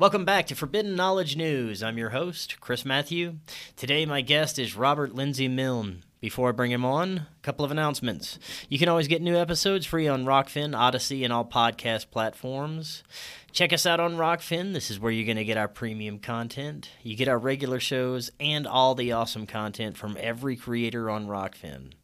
[0.00, 1.82] Welcome back to Forbidden Knowledge News.
[1.82, 3.38] I'm your host, Chris Mathieu.
[3.74, 6.04] Today, my guest is Robert Lindsay Milne.
[6.20, 8.38] Before I bring him on, a couple of announcements.
[8.68, 13.02] You can always get new episodes free on Rokfin, Odyssey, and all podcast platforms.
[13.50, 14.72] Check us out on Rokfin.
[14.72, 16.90] This is where you're going to get our premium content.
[17.02, 21.94] You get our regular shows and all the awesome content from every creator on Rokfin.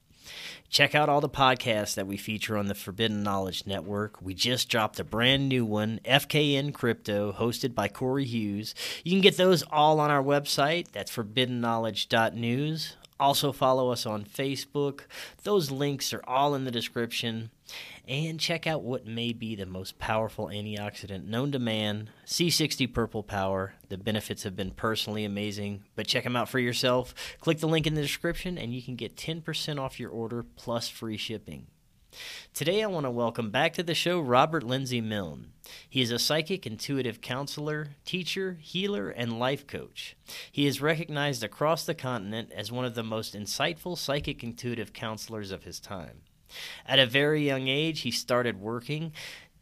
[0.74, 4.20] Check out all the podcasts that we feature on the Forbidden Knowledge Network.
[4.20, 8.74] We just dropped a brand new one, FKN Crypto, hosted by Corey Hughes.
[9.04, 10.88] You can get those all on our website.
[10.90, 12.96] That's forbiddenknowledge.news.
[13.18, 15.02] Also, follow us on Facebook.
[15.44, 17.50] Those links are all in the description.
[18.06, 23.22] And check out what may be the most powerful antioxidant known to man C60 Purple
[23.22, 23.74] Power.
[23.88, 27.14] The benefits have been personally amazing, but check them out for yourself.
[27.40, 30.88] Click the link in the description, and you can get 10% off your order plus
[30.88, 31.68] free shipping.
[32.52, 35.52] Today, I want to welcome back to the show Robert Lindsay Milne.
[35.88, 40.16] He is a psychic intuitive counselor, teacher, healer, and life coach.
[40.50, 45.50] He is recognized across the continent as one of the most insightful psychic intuitive counselors
[45.50, 46.22] of his time.
[46.86, 49.12] At a very young age, he started working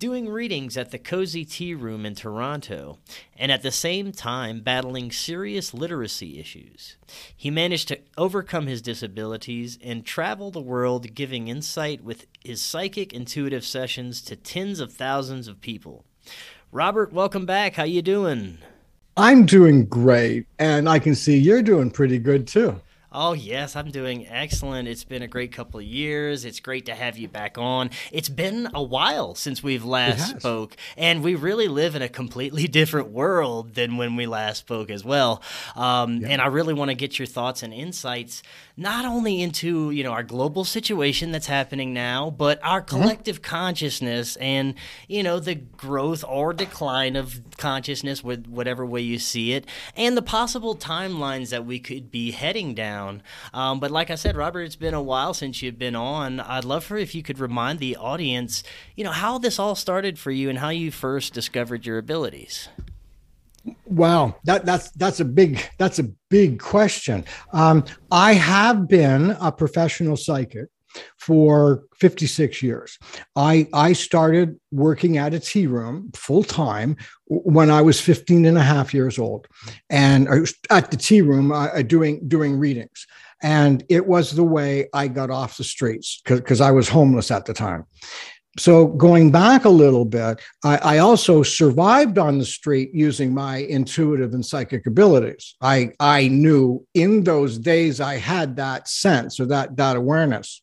[0.03, 2.99] doing readings at the Cozy Tea Room in Toronto,
[3.37, 6.97] and at the same time battling serious literacy issues.
[7.37, 13.13] He managed to overcome his disabilities and travel the world giving insight with his psychic
[13.13, 16.05] intuitive sessions to tens of thousands of people.
[16.73, 17.77] Robert, welcome back.
[17.77, 18.59] How you doing?
[19.17, 22.81] I'm doing great, and I can see you're doing pretty good too.
[23.15, 24.89] Oh, yes, I'm doing excellent.
[24.89, 26.45] It's been a great couple of years.
[26.45, 27.91] It's great to have you back on.
[28.11, 32.67] It's been a while since we've last spoke, and we really live in a completely
[32.69, 35.43] different world than when we last spoke as well.
[35.77, 36.29] Um, yeah.
[36.29, 38.43] And I really want to get your thoughts and insights
[38.77, 42.97] not only into you know our global situation that's happening now, but our mm-hmm.
[42.97, 43.51] collective mm-hmm.
[43.51, 44.75] consciousness and
[45.09, 49.67] you know the growth or decline of consciousness, with whatever way you see it,
[49.97, 53.23] and the possible timelines that we could be heading down.
[53.53, 56.41] Um, but like I said, Robert, it's been a while since you've been on.
[56.41, 58.63] I'd love for if you could remind the audience,
[58.97, 62.69] you know, how this all started for you and how you first discovered your abilities.
[63.87, 67.25] Wow, that that's that's a big that's a big question.
[67.53, 70.69] Um, I have been a professional psychic
[71.19, 72.99] for 56 years.
[73.37, 76.97] I I started working at a tea room full time
[77.27, 79.47] when I was 15 and a half years old,
[79.91, 80.29] and
[80.71, 83.07] at the tea room uh, doing doing readings.
[83.45, 87.45] And it was the way I got off the streets because I was homeless at
[87.45, 87.87] the time
[88.59, 93.59] so going back a little bit, I, I, also survived on the street using my
[93.59, 95.55] intuitive and psychic abilities.
[95.63, 100.63] I I knew in those days I had that sense or that that awareness.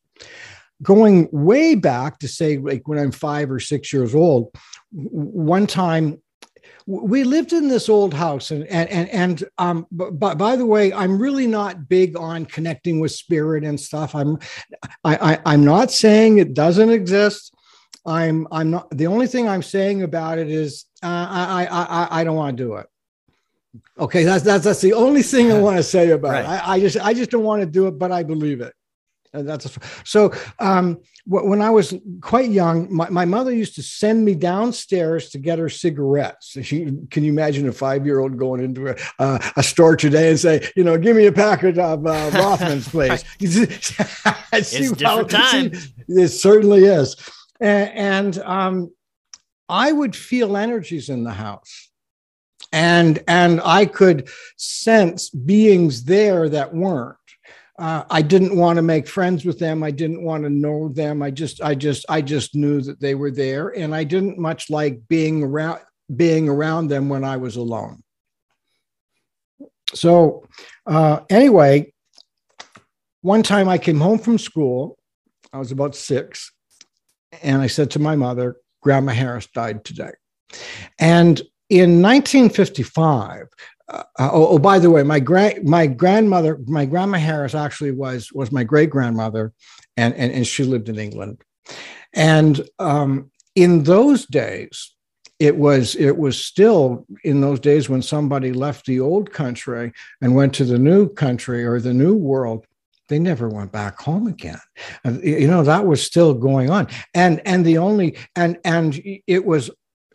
[0.83, 4.53] Going way back to say like when I'm five or six years old,
[4.91, 6.21] one time
[6.86, 10.91] we lived in this old house and and and, and um but by the way
[10.91, 14.39] i'm really not big on connecting with spirit and stuff i'm
[15.03, 17.53] I, I i'm not saying it doesn't exist
[18.06, 22.22] I'm I'm not the only thing I'm saying about it is uh, I, I, I,
[22.22, 22.88] I don't want to do it.
[23.98, 26.44] Okay, that's that's that's the only thing I want to say about right.
[26.44, 26.48] it.
[26.48, 28.74] I, I, just I just don't want to do it, but I believe it.
[29.34, 30.34] And that's a, so.
[30.60, 31.00] Um,
[31.30, 35.60] when I was quite young, my, my mother used to send me downstairs to get
[35.60, 36.57] her cigarettes.
[36.63, 40.30] She, can you imagine a five year old going into a, uh, a, store today
[40.30, 43.24] and say, you know, give me a packet of uh, Rothmans, please?
[43.40, 45.72] it's different time.
[46.07, 47.16] it certainly is,
[47.59, 48.91] and, um,
[49.67, 51.89] I would feel energies in the house
[52.71, 57.17] and and I could sense beings there that weren't.
[57.77, 59.83] Uh, I didn't want to make friends with them.
[59.83, 61.21] I didn't want to know them.
[61.21, 64.69] I just, I just, I just knew that they were there, and I didn't much
[64.69, 65.79] like being around
[66.13, 68.03] being around them when I was alone.
[69.94, 70.45] So,
[70.85, 71.94] uh, anyway,
[73.21, 74.97] one time I came home from school.
[75.53, 76.51] I was about six,
[77.41, 80.11] and I said to my mother, "Grandma Harris died today,"
[80.99, 83.47] and in 1955,
[83.89, 88.31] uh, oh, oh, by the way, my grand my grandmother, my grandma Harris actually was
[88.33, 89.53] was my great grandmother,
[89.97, 91.43] and, and and she lived in England,
[92.13, 94.93] and um, in those days,
[95.39, 99.91] it was it was still in those days when somebody left the old country
[100.21, 102.65] and went to the new country or the new world
[103.09, 104.59] they never went back home again
[105.06, 109.44] uh, you know that was still going on and and the only and and it
[109.45, 109.69] was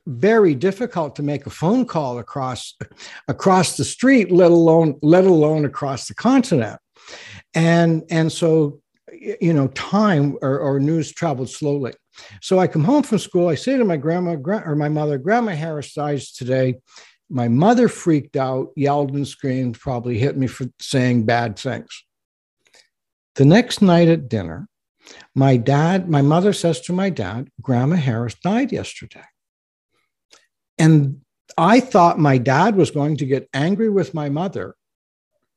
[0.06, 2.75] very difficult to make a phone call across
[3.29, 6.79] across the street, let alone let alone across the continent.
[7.55, 8.81] And and so
[9.12, 11.93] you know time or, or news traveled slowly.
[12.43, 13.49] So I come home from school.
[13.49, 16.76] I say to my grandma or my mother, Grandma Harris dies today.
[17.31, 22.05] My mother freaked out, yelled and screamed, probably hit me for saying bad things.
[23.35, 24.69] The next night at dinner,
[25.35, 29.25] my dad, my mother says to my dad, Grandma Harris died yesterday.
[30.79, 31.21] And
[31.59, 34.75] I thought my dad was going to get angry with my mother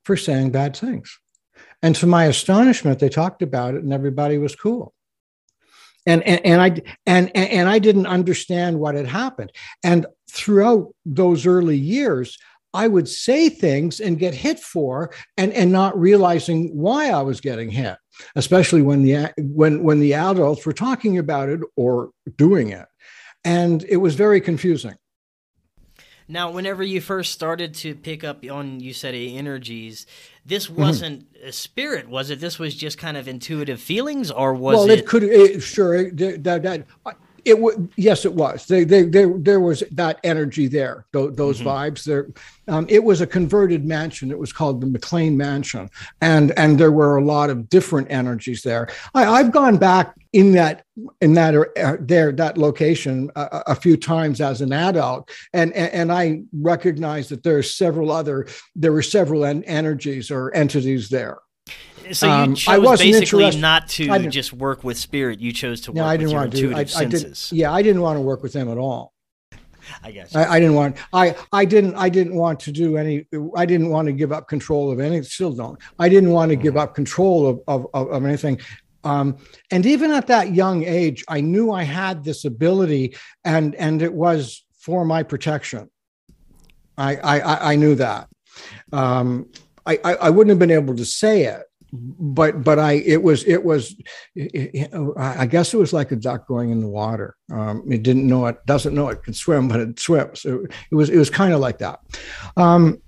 [0.03, 1.19] for saying bad things.
[1.81, 4.93] And to my astonishment, they talked about it and everybody was cool.
[6.05, 9.51] And, and, and I and, and I didn't understand what had happened.
[9.83, 12.37] And throughout those early years,
[12.77, 17.41] I would say things and get hit for and, and not realizing why I was
[17.41, 17.97] getting hit,
[18.35, 22.85] especially when the when when the adults were talking about it or doing it.
[23.43, 24.95] And it was very confusing.
[26.27, 30.05] Now, whenever you first started to pick up on, you said energies,
[30.45, 30.81] this mm-hmm.
[30.81, 31.47] wasn't mm-hmm.
[31.47, 32.39] a spirit, was it?
[32.39, 34.87] This was just kind of intuitive feelings, or was well, it?
[34.89, 36.11] Well, it could, it, sure.
[36.11, 36.85] That, that,
[37.47, 38.65] it would yes it was.
[38.65, 41.69] They, they, there there was that energy there those, those mm-hmm.
[41.69, 42.27] vibes there.
[42.67, 44.31] Um, it was a converted mansion.
[44.31, 45.89] It was called the mclean mansion.
[46.19, 48.89] And and there were a lot of different energies there.
[49.15, 50.83] I, have gone back in that
[51.21, 55.31] in that uh, there that location a, a, few times as an adult.
[55.53, 60.29] And, and and i recognize that there are several other there were several en- energies
[60.29, 61.39] or entities there
[62.11, 65.39] so you um, chose basically not to just work with spirit.
[65.39, 67.81] You chose to work no, I didn't want to do, I, I did, yeah, I
[67.81, 69.13] didn't want to work with them at all.
[70.03, 73.25] I guess I, I, didn't want I I didn't I didn't want to do any
[73.55, 75.79] I didn't want to give up control of any still don't.
[75.97, 76.81] I didn't want to give mm.
[76.81, 78.59] up control of of, of, of anything.
[79.03, 79.37] Um,
[79.71, 83.15] and even at that young age I knew I had this ability
[83.45, 85.89] and and it was for my protection.
[86.97, 88.27] I I I knew that.
[88.91, 89.49] Um,
[89.87, 91.63] I, I wouldn't have been able to say it
[91.93, 93.95] but but I it was it was
[94.35, 97.35] it, I guess it was like a duck going in the water.
[97.51, 100.43] Um, it didn't know it doesn't know it can swim, but it swims.
[100.45, 101.99] It, it was it was kind of like that.
[102.57, 103.01] Um,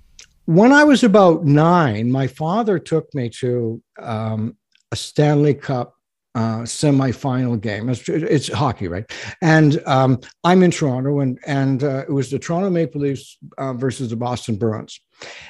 [0.46, 4.56] when I was about nine, my father took me to um,
[4.90, 5.94] a Stanley Cup
[6.34, 7.88] uh, semifinal game.
[7.88, 9.10] It's, it's, hockey, right?
[9.42, 13.72] And um, I'm in Toronto, and and uh, it was the Toronto Maple Leafs uh,
[13.72, 15.00] versus the Boston Bruins.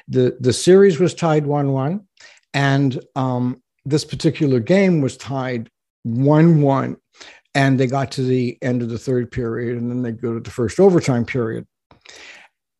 [0.09, 2.07] the The series was tied one one,
[2.55, 5.69] and um, this particular game was tied
[6.05, 6.97] 1 1.
[7.55, 10.41] And they got to the end of the third period, and then they go to
[10.41, 11.67] the first overtime period.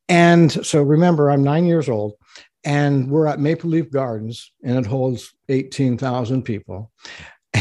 [0.09, 2.15] And so remember, I'm nine years old,
[2.63, 6.93] and we're at Maple Leaf Gardens, and it holds 18,000 people.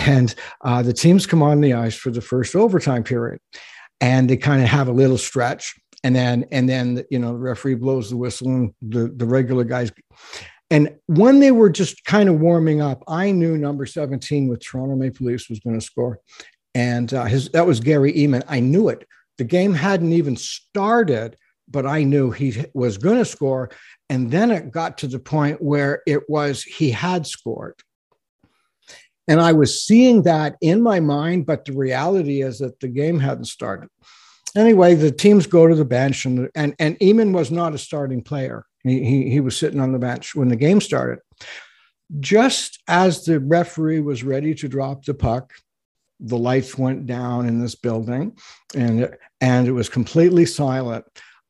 [0.08, 3.40] And uh, the teams come on the ice for the first overtime period,
[4.00, 7.40] and they kind of have a little stretch, and then and then you know the
[7.40, 9.92] referee blows the whistle, and the the regular guys
[10.72, 14.96] and when they were just kind of warming up, I knew number 17 with Toronto
[14.96, 16.20] Maple Leafs was going to score.
[16.76, 18.44] And uh, his, that was Gary Ehman.
[18.48, 19.08] I knew it.
[19.40, 21.36] The game hadn't even started,
[21.68, 23.72] but I knew he was going to score.
[24.10, 27.76] And then it got to the point where it was he had scored.
[29.30, 33.20] And I was seeing that in my mind, but the reality is that the game
[33.20, 33.90] hadn't started.
[34.58, 38.24] anyway, the teams go to the bench, and and and Ehman was not a starting
[38.24, 38.66] player.
[38.84, 41.20] He, he he was sitting on the bench when the game started.
[42.20, 45.54] Just as the referee was ready to drop the puck,
[46.20, 48.36] the lights went down in this building,
[48.74, 51.06] and and it was completely silent.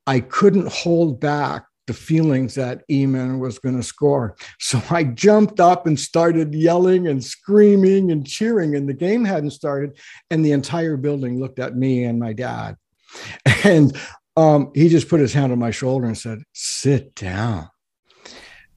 [0.05, 4.35] I couldn't hold back the feelings that Ehman was going to score.
[4.59, 9.51] So I jumped up and started yelling and screaming and cheering, and the game hadn't
[9.51, 9.97] started.
[10.29, 12.77] And the entire building looked at me and my dad.
[13.65, 13.97] And
[14.37, 17.69] um, he just put his hand on my shoulder and said, Sit down.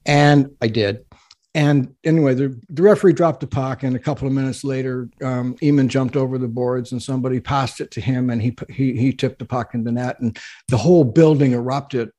[0.05, 1.05] And I did.
[1.53, 5.55] And anyway, the, the referee dropped the puck, and a couple of minutes later, um,
[5.61, 9.13] Ehman jumped over the boards, and somebody passed it to him, and he he he
[9.13, 12.09] tipped the puck in the net, and the whole building erupted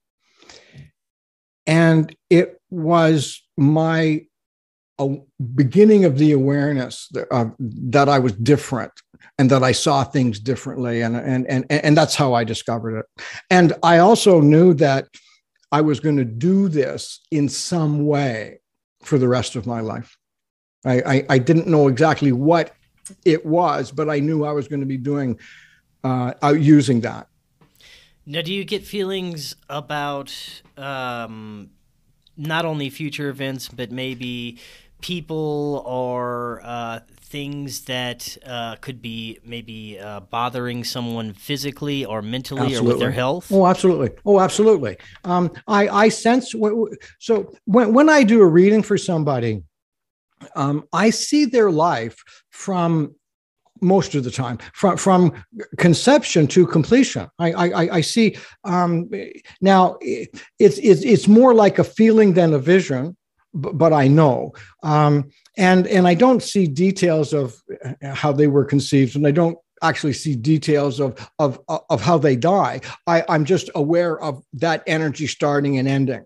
[1.67, 4.27] and it was my
[4.99, 5.09] uh,
[5.55, 8.93] beginning of the awareness that, uh, that I was different
[9.39, 11.03] and that I saw things differently.
[11.03, 13.07] And, and, and, and that's how I discovered it.
[13.51, 15.09] And I also knew that
[15.73, 18.61] I was going to do this in some way
[19.03, 20.17] for the rest of my life.
[20.85, 22.73] I, I, I didn't know exactly what
[23.25, 25.39] it was, but I knew I was going to be doing,
[26.05, 27.27] uh, using that.
[28.27, 30.33] Now, do you get feelings about
[30.77, 31.71] um,
[32.37, 34.59] not only future events, but maybe
[35.01, 42.63] people or uh, things that uh, could be maybe uh, bothering someone physically or mentally
[42.63, 42.91] absolutely.
[42.91, 43.53] or with their health?
[43.53, 44.11] Oh, absolutely.
[44.25, 44.97] Oh, absolutely.
[45.25, 46.55] Um, I, I sense
[47.19, 49.63] so when, when I do a reading for somebody,
[50.57, 52.17] um, I see their life
[52.51, 53.15] from
[53.85, 55.33] most of the time from from
[55.77, 57.29] conception to completion.
[57.39, 59.11] I I, I see um,
[59.61, 63.17] now it's it's it's more like a feeling than a vision,
[63.55, 64.53] but, I know.
[64.83, 67.55] Um, and and I don't see details of
[68.03, 72.37] how they were conceived, and I don't actually see details of of of how they
[72.37, 72.81] die.
[73.07, 76.25] I, I'm just aware of that energy starting and ending.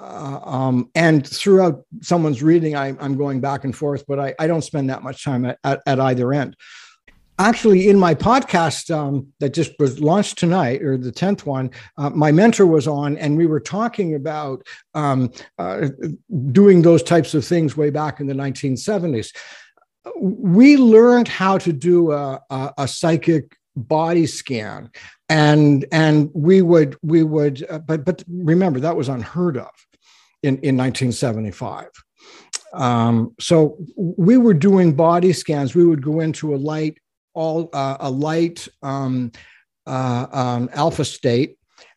[0.00, 4.46] Uh, um, and throughout someone's reading, I, am going back and forth, but I, I
[4.46, 6.56] don't spend that much time at, at, at either end.
[7.38, 12.10] Actually, in my podcast um, that just was launched tonight, or the 10th one, uh,
[12.10, 15.88] my mentor was on, and we were talking about um, uh,
[16.52, 19.34] doing those types of things way back in the 1970s.
[20.16, 24.90] We learned how to do a, a, a psychic body scan
[25.28, 29.70] and and we would we would uh, but but remember that was unheard of
[30.42, 31.88] in in 1975
[32.72, 35.74] um, so we were doing body scans.
[35.74, 36.98] We would go into a light
[37.34, 39.32] all uh, a light um,
[39.86, 41.56] uh, um, alpha state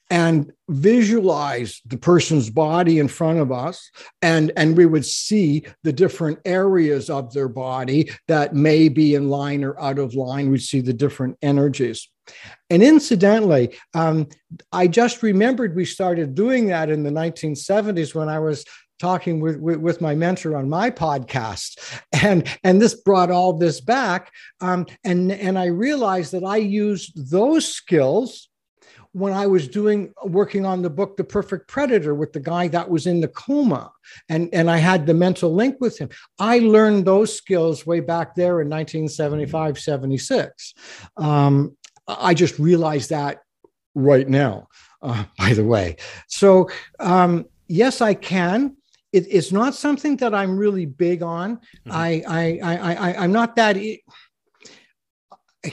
[0.10, 3.90] and visualize the person's body in front of us.
[4.22, 9.30] And and we would see the different areas of their body that may be in
[9.30, 10.52] line or out of line.
[10.52, 12.08] We'd see the different energies
[12.70, 14.28] and incidentally um,
[14.72, 18.66] i just remembered we started doing that in the 1970s when i was
[19.04, 21.78] talking with, with, my mentor on my podcast.
[22.24, 27.30] And and this brought all this back um, and and i realized that i used
[27.30, 28.50] those skills
[29.12, 32.90] when i was doing working on the book the perfect predator with the guy that
[32.90, 33.92] was in the coma
[34.30, 36.10] and and i had the mental link with him.
[36.40, 40.74] I learned those skills way back there in 1975 76
[41.18, 41.76] um,
[42.08, 43.40] i just realized that
[43.96, 44.68] right now
[45.02, 45.96] uh, by the way
[46.28, 46.70] so
[47.00, 48.76] um, yes i can
[49.14, 51.58] it, it's not something that I'm really big on.
[51.58, 51.92] Mm-hmm.
[51.92, 53.78] I, I, I, I, I'm not that.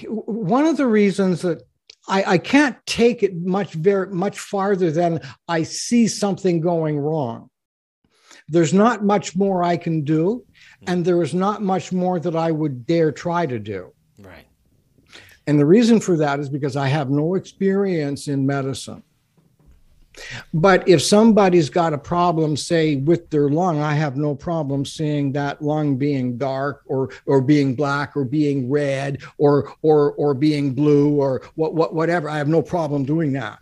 [0.07, 1.63] One of the reasons that
[2.07, 7.49] I, I can't take it much very much farther than I see something going wrong.
[8.49, 10.93] There's not much more I can do, mm-hmm.
[10.93, 13.93] and there is not much more that I would dare try to do.
[14.19, 14.47] Right.
[15.51, 19.03] And the reason for that is because I have no experience in medicine.
[20.55, 25.33] But if somebody's got a problem, say with their lung, I have no problem seeing
[25.33, 30.73] that lung being dark or or being black or being red or or or being
[30.73, 32.31] blue or what what whatever.
[32.31, 33.59] I have no problem doing that.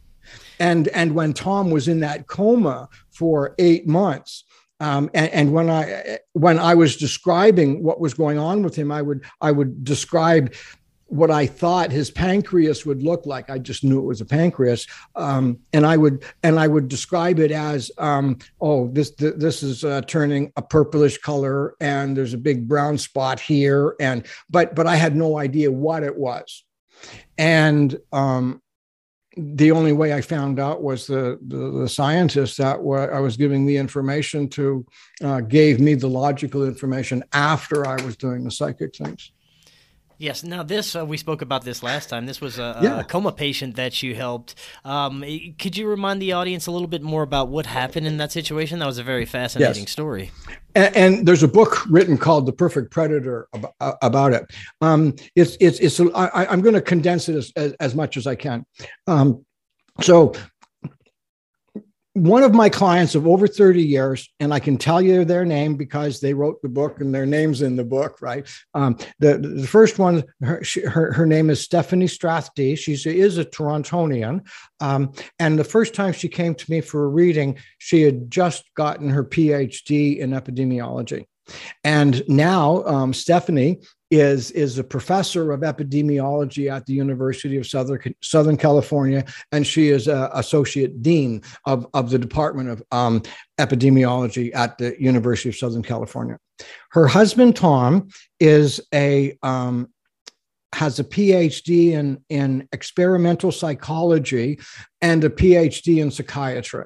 [0.60, 4.44] And and when Tom was in that coma for eight months,
[4.80, 8.92] um, and, and, when I when I was describing what was going on with him,
[8.92, 10.54] I would I would describe
[11.08, 13.48] what I thought his pancreas would look like.
[13.50, 14.86] I just knew it was a pancreas,
[15.16, 19.84] um, and I would and I would describe it as, um, oh, this this is
[19.84, 24.86] uh, turning a purplish color, and there's a big brown spot here, and but but
[24.86, 26.64] I had no idea what it was,
[27.38, 28.62] and um,
[29.36, 33.64] the only way I found out was the the, the scientist that I was giving
[33.64, 34.84] the information to
[35.22, 39.32] uh, gave me the logical information after I was doing the psychic things.
[40.18, 40.42] Yes.
[40.42, 42.26] Now, this uh, we spoke about this last time.
[42.26, 43.00] This was a, Yeah.
[43.00, 44.56] a coma patient that you helped.
[44.84, 45.22] Um,
[45.58, 48.80] could you remind the audience a little bit more about what happened in that situation?
[48.80, 50.32] That was a very fascinating story.
[50.74, 54.44] and, and there's a book written called "The Perfect Predator" about, about it.
[54.80, 56.00] Um, it's it's it's.
[56.00, 58.66] I, I'm going to condense it as, as as much as I can.
[59.06, 59.44] Um,
[60.00, 60.32] so,
[62.22, 65.76] one of my clients of over 30 years, and I can tell you their name
[65.76, 68.46] because they wrote the book and their names in the book, right?
[68.74, 72.78] Um, the the first one, her she, her, her name is Stephanie Strathdee.
[72.78, 74.46] She is a Torontonian,
[74.80, 78.64] um, and the first time she came to me for a reading, she had just
[78.74, 81.26] gotten her PhD in epidemiology.
[81.84, 88.14] And now um, Stephanie is, is a professor of epidemiology at the University of Southern,
[88.22, 93.22] Southern California, and she is an associate dean of, of the Department of um,
[93.58, 96.38] Epidemiology at the University of Southern California.
[96.90, 98.08] Her husband, Tom,
[98.40, 99.88] is a um,
[100.74, 104.60] has a PhD in, in experimental psychology
[105.00, 106.84] and a PhD in psychiatry.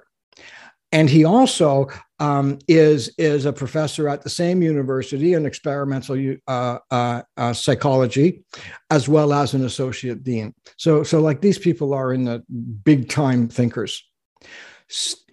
[0.93, 6.79] And he also um, is, is a professor at the same university in experimental uh,
[6.91, 8.45] uh, uh, psychology,
[8.91, 10.55] as well as an associate dean.
[10.77, 12.45] So, so like these people are in the
[12.85, 14.05] big time thinkers.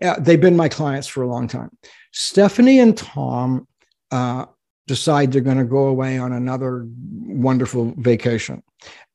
[0.02, 1.70] Uh, they've been my clients for a long time.
[2.14, 3.68] Stephanie and Tom
[4.12, 4.46] uh,
[4.88, 6.88] decide they're going to go away on another
[7.22, 8.64] wonderful vacation.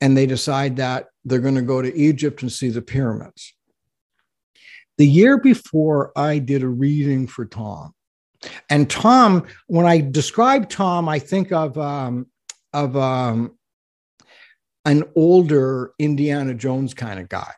[0.01, 3.55] And they decide that they're going to go to Egypt and see the pyramids.
[4.99, 7.93] The year before, I did a reading for Tom.
[8.69, 12.27] And Tom, when I describe Tom, I think of, um,
[12.73, 13.57] of um,
[14.85, 17.51] an older Indiana Jones kind of guy.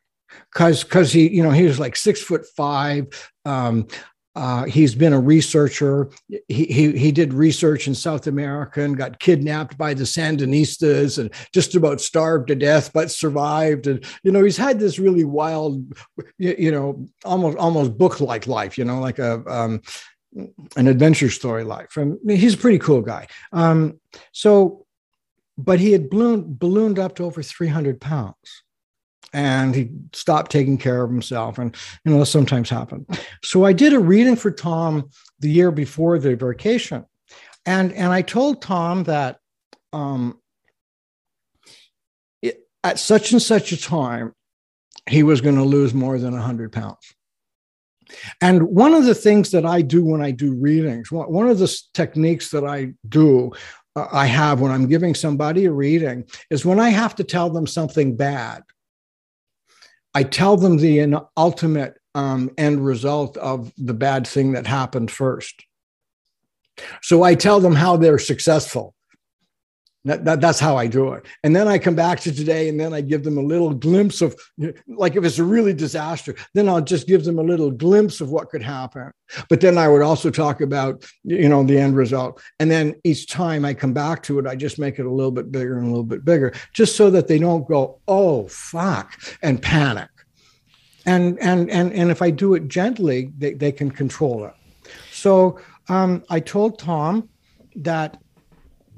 [0.54, 3.06] Cause, cause he, you know, he was like six foot five,
[3.44, 3.88] um,
[4.36, 6.10] uh, he's been a researcher.
[6.28, 11.30] He, he, he did research in South America and got kidnapped by the Sandinistas and
[11.54, 13.86] just about starved to death, but survived.
[13.86, 15.90] And you know, he's had this really wild,
[16.36, 18.76] you, know, almost almost book like life.
[18.76, 19.80] You know, like a um,
[20.76, 21.96] an adventure story life.
[21.96, 23.28] And he's a pretty cool guy.
[23.54, 23.99] Um,
[24.32, 24.84] so,
[25.56, 28.64] but he had ballooned ballooned up to over three hundred pounds
[29.32, 31.58] and he stopped taking care of himself.
[31.58, 33.06] And you know that sometimes happen
[33.43, 35.10] so i did a reading for tom
[35.41, 37.04] the year before the vacation.
[37.65, 39.39] And and i told tom that
[39.93, 40.41] um
[42.43, 44.32] it, at such and such a time
[45.08, 47.15] he was going to lose more than 100 pounds.
[48.41, 51.82] And one of the things that i do when i do readings one of the
[51.93, 53.50] techniques that i do
[53.97, 57.50] uh, i have when i'm giving somebody a reading is when i have to tell
[57.50, 58.62] them something bad
[60.16, 65.66] I tell them the ultimate um, end result of the bad thing that happened first.
[67.02, 68.94] So I tell them how they're successful.
[70.06, 71.26] That, that, that's how I do it.
[71.42, 74.23] And then I come back to today and then I give them a little glimpse
[74.23, 74.36] of,
[74.86, 78.30] like if it's a really disaster, then I'll just give them a little glimpse of
[78.30, 79.10] what could happen.
[79.49, 82.40] But then I would also talk about, you know, the end result.
[82.60, 85.32] And then each time I come back to it, I just make it a little
[85.32, 89.21] bit bigger and a little bit bigger, just so that they don't go, oh, fuck,
[89.42, 90.10] and panic.
[91.04, 94.54] And, and, and, and if I do it gently, they, they can control it.
[95.10, 97.28] So um, I told Tom
[97.75, 98.23] that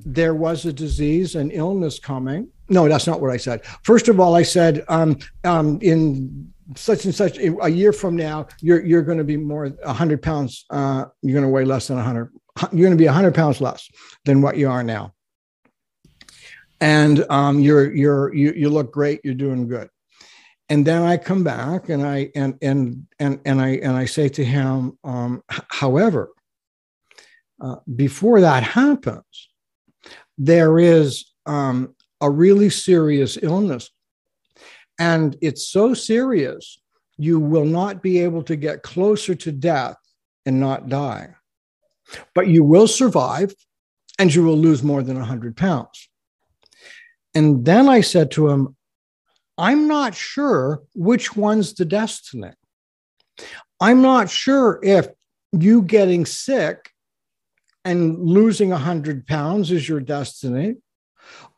[0.04, 2.48] there was a disease, an illness coming.
[2.68, 3.64] No, that's not what I said.
[3.82, 8.46] First of all, I said um, um, in such and such a year from now,
[8.60, 10.66] you're you're going to be more 100 pounds.
[10.70, 12.30] Uh, you're going to weigh less than 100.
[12.72, 13.88] You're going to be 100 pounds less
[14.24, 15.14] than what you are now.
[16.80, 19.20] And um, you're you're you you look great.
[19.24, 19.88] You're doing good.
[20.68, 24.28] And then I come back and I and and and and I and I say
[24.28, 26.30] to him, um, however,
[27.60, 29.47] uh, before that happens,
[30.38, 33.90] there is um, a really serious illness.
[34.98, 36.80] And it's so serious,
[37.16, 39.96] you will not be able to get closer to death
[40.46, 41.34] and not die.
[42.34, 43.52] But you will survive
[44.18, 46.08] and you will lose more than 100 pounds.
[47.34, 48.76] And then I said to him,
[49.56, 52.52] I'm not sure which one's the destiny.
[53.80, 55.08] I'm not sure if
[55.52, 56.90] you getting sick
[57.88, 60.74] and losing 100 pounds is your destiny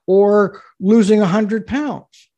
[0.06, 2.30] or losing 100 pounds.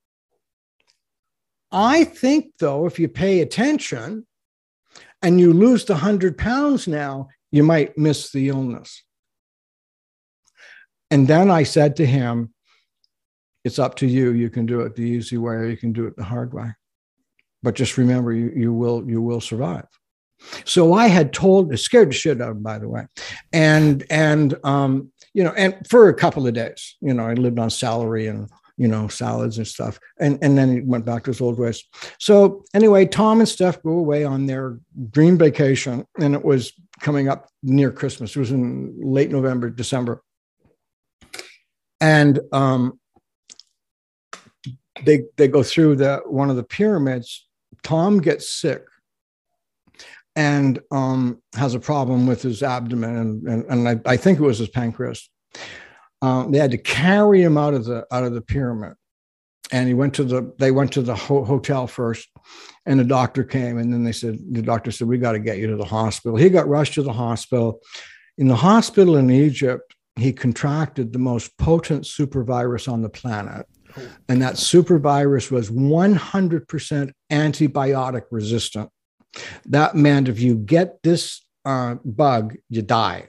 [1.70, 4.26] I think, though, if you pay attention
[5.20, 9.02] and you lose the 100 pounds now, you might miss the illness.
[11.10, 12.54] And then I said to him,
[13.62, 14.32] It's up to you.
[14.32, 16.72] You can do it the easy way or you can do it the hard way.
[17.62, 19.86] But just remember, you, you, will, you will survive.
[20.64, 23.06] So I had told, scared the shit out of him, by the way,
[23.52, 27.58] and and um, you know, and for a couple of days, you know, I lived
[27.58, 31.30] on salary and you know salads and stuff, and and then he went back to
[31.30, 31.84] his old ways.
[32.18, 34.78] So anyway, Tom and Steph go away on their
[35.10, 38.36] dream vacation, and it was coming up near Christmas.
[38.36, 40.22] It was in late November, December,
[42.00, 42.98] and um,
[45.04, 47.46] they they go through the one of the pyramids.
[47.82, 48.84] Tom gets sick
[50.34, 54.42] and um, has a problem with his abdomen, and, and, and I, I, think it
[54.42, 55.28] was his pancreas.
[56.22, 58.94] Um, they had to carry him out of the out of the pyramid,
[59.70, 62.28] and he went to the they went to the ho- hotel first,
[62.86, 65.58] and the doctor came, and then they said the doctor said we got to get
[65.58, 66.36] you to the hospital.
[66.36, 67.80] He got rushed to the hospital.
[68.38, 73.66] In the hospital in Egypt, he contracted the most potent super virus on the planet.
[74.28, 78.90] And that super virus was 100% antibiotic resistant.
[79.66, 83.28] That meant if you get this uh, bug, you die.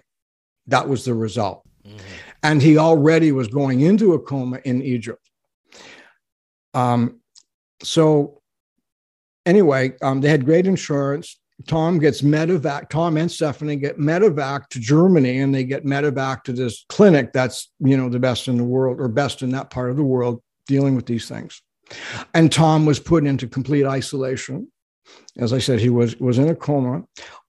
[0.68, 1.64] That was the result.
[1.86, 1.98] Mm-hmm.
[2.44, 5.30] And he already was going into a coma in Egypt.
[6.74, 7.20] Um,
[7.82, 8.42] so,
[9.46, 11.40] anyway, um, they had great insurance.
[11.68, 12.90] Tom gets medevac.
[12.90, 17.72] Tom and Stephanie get medevac to Germany, and they get medevac to this clinic that's
[17.80, 20.42] you know the best in the world or best in that part of the world
[20.68, 21.62] dealing with these things.
[22.34, 24.68] And Tom was put into complete isolation.
[25.38, 27.04] As I said, he was was in a coma.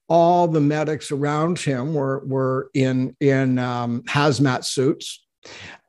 [0.07, 5.25] All the medics around him were were in in um, hazmat suits,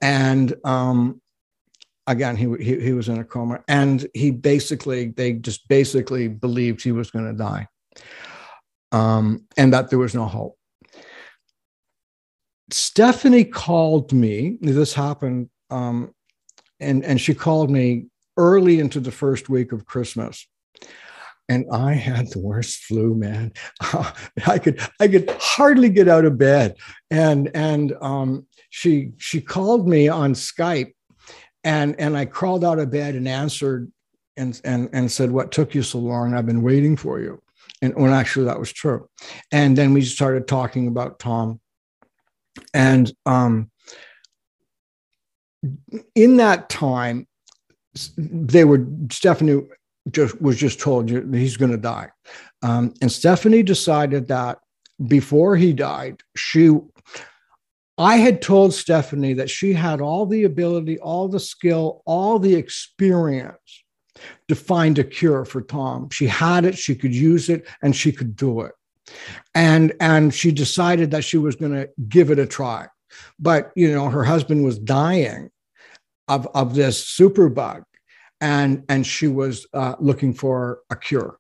[0.01, 1.21] and um,
[2.07, 6.83] again, he, he he was in a coma, and he basically they just basically believed
[6.83, 7.69] he was going to die,
[8.93, 10.57] um, and that there was no hope.
[12.71, 14.59] Stephanie called me.
[14.61, 16.13] This happened, um,
[16.81, 20.47] and and she called me early into the first week of Christmas,
[21.49, 23.53] and I had the worst flu, man.
[24.47, 26.77] I could I could hardly get out of bed,
[27.11, 30.93] and and um, she she called me on Skype,
[31.65, 33.91] and and I crawled out of bed and answered,
[34.37, 36.35] and and and said, "What took you so long?
[36.35, 37.43] I've been waiting for you."
[37.83, 39.09] And when actually that was true,
[39.53, 41.61] and then we started talking about Tom,
[42.75, 43.71] and um,
[46.15, 47.27] in that time,
[48.17, 49.63] they were Stephanie
[50.11, 52.11] just was just told you he's going to die.
[52.63, 54.59] Um, and Stephanie decided that
[55.07, 56.71] before he died, she,
[57.99, 62.55] I had told Stephanie that she had all the ability, all the skill, all the
[62.55, 63.85] experience
[64.49, 66.09] to find a cure for Tom.
[66.11, 68.73] She had it, she could use it, and she could do it.
[69.55, 72.89] And and she decided that she was going to give it a try.
[73.39, 75.51] But you know, her husband was dying
[76.29, 77.85] of, of this superbug
[78.41, 81.39] and and she was uh, looking for a cure.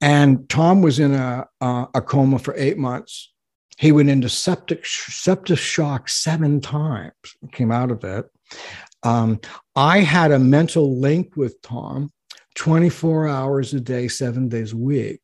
[0.00, 3.32] And Tom was in a uh, a coma for eight months.
[3.78, 7.12] He went into septic septic shock seven times.
[7.52, 8.26] Came out of it.
[9.02, 9.40] Um,
[9.76, 12.10] I had a mental link with Tom,
[12.56, 15.20] 24 hours a day, seven days a week,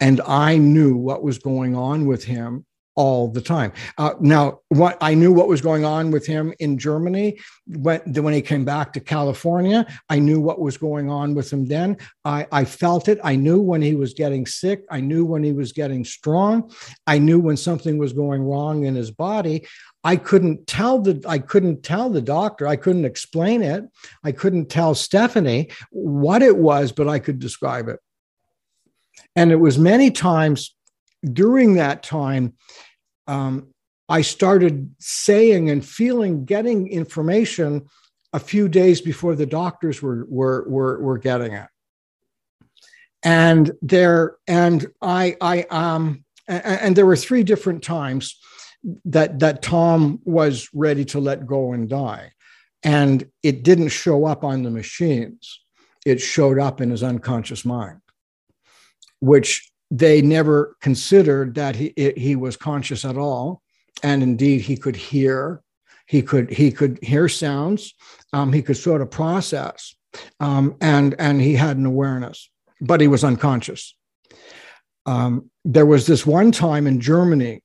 [0.00, 3.72] and I knew what was going on with him all the time.
[3.96, 8.34] Uh, now, what I knew what was going on with him in Germany when when
[8.34, 9.86] he came back to California.
[10.10, 11.96] I knew what was going on with him then.
[12.24, 13.18] I, I felt it.
[13.24, 14.84] I knew when he was getting sick.
[14.90, 16.70] I knew when he was getting strong.
[17.06, 19.66] I knew when something was going wrong in his body.
[20.04, 22.66] I couldn't tell the I couldn't tell the doctor.
[22.66, 23.84] I couldn't explain it.
[24.24, 28.00] I couldn't tell Stephanie what it was, but I could describe it.
[29.34, 30.74] And it was many times
[31.30, 32.54] during that time,
[33.26, 33.68] um,
[34.08, 37.86] I started saying and feeling, getting information
[38.32, 41.68] a few days before the doctors were were were, were getting it.
[43.22, 48.38] And there, and I, I, um, and, and there were three different times
[49.04, 52.32] that that Tom was ready to let go and die,
[52.82, 55.60] and it didn't show up on the machines.
[56.04, 58.00] It showed up in his unconscious mind,
[59.20, 63.60] which they never considered that he he was conscious at all,
[64.02, 65.62] and indeed he could hear,
[66.06, 67.94] he could he could hear sounds,
[68.32, 69.94] um, he could sort of process,
[70.40, 72.48] um, and and he had an awareness,
[72.80, 73.94] but he was unconscious.
[75.04, 77.62] Um, there was this one time in Germany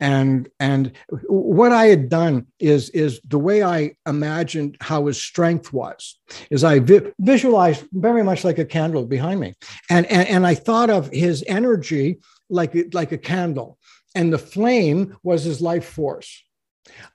[0.00, 0.92] and and
[1.28, 6.18] what i had done is is the way i imagined how his strength was
[6.50, 9.54] is i vi- visualized very much like a candle behind me.
[9.90, 13.78] And, and and i thought of his energy like like a candle.
[14.14, 16.42] And the flame was his life force.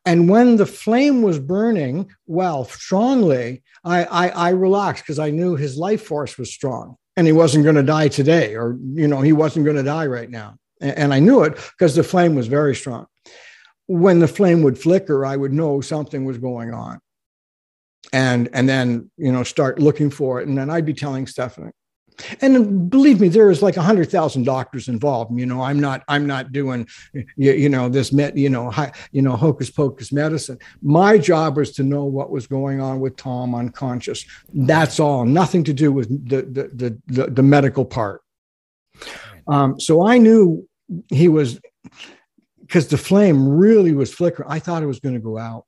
[0.05, 5.55] And when the flame was burning well strongly i i, I relaxed because i knew
[5.55, 6.97] his life force was strong.
[7.17, 10.05] And he wasn't going to die today, or you know, he wasn't going to die
[10.05, 10.55] right now.
[10.81, 13.05] And, I knew it because the flame was very strong.
[13.87, 16.99] When the flame would flicker, I would know something was going on,
[18.13, 21.71] and and then you know start looking for it, and then I'd be telling Stephanie,
[22.41, 26.03] and believe me there is like a hundred thousand doctors involved you know i'm not
[26.07, 28.73] i'm not doing you, you know this met you know
[29.11, 30.57] you know hocus pocus medicine.
[30.81, 34.25] My job was to know what was going on with tom unconscious.
[34.53, 38.21] That's all nothing to do with the the the, the, the medical part.
[39.47, 40.67] Um, so i knew
[41.09, 41.59] he was
[42.59, 45.65] because the flame really was flickering i thought it was going to go out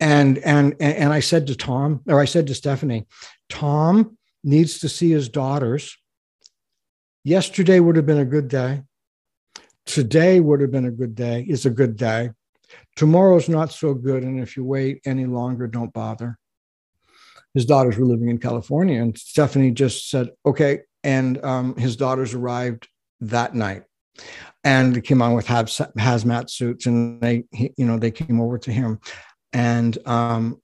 [0.00, 3.06] and and and i said to tom or i said to stephanie
[3.48, 4.16] tom
[4.46, 5.98] needs to see his daughters.
[7.24, 8.82] Yesterday would have been a good day.
[9.84, 12.30] Today would have been a good day, is a good day.
[12.94, 14.22] Tomorrow's not so good.
[14.22, 16.38] And if you wait any longer, don't bother.
[17.54, 20.80] His daughters were living in California, and Stephanie just said, okay.
[21.02, 22.88] And um, his daughters arrived
[23.20, 23.84] that night
[24.64, 28.72] and they came on with hazmat suits and they, you know, they came over to
[28.72, 29.00] him.
[29.52, 30.60] And um,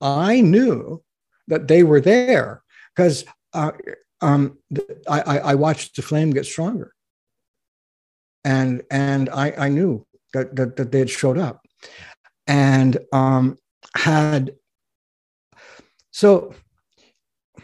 [0.00, 1.02] I knew
[1.48, 2.62] that they were there
[2.94, 3.72] because uh,
[4.20, 4.58] um,
[5.08, 6.92] I, I, watched the flame get stronger,
[8.44, 11.64] and and I, I knew that, that that they had showed up,
[12.46, 13.56] and um,
[13.96, 14.52] had
[16.10, 16.54] so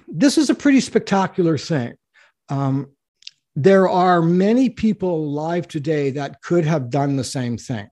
[0.09, 1.95] this is a pretty spectacular thing.
[2.49, 2.94] Um,
[3.57, 7.89] there are many people alive today that could have done the same thing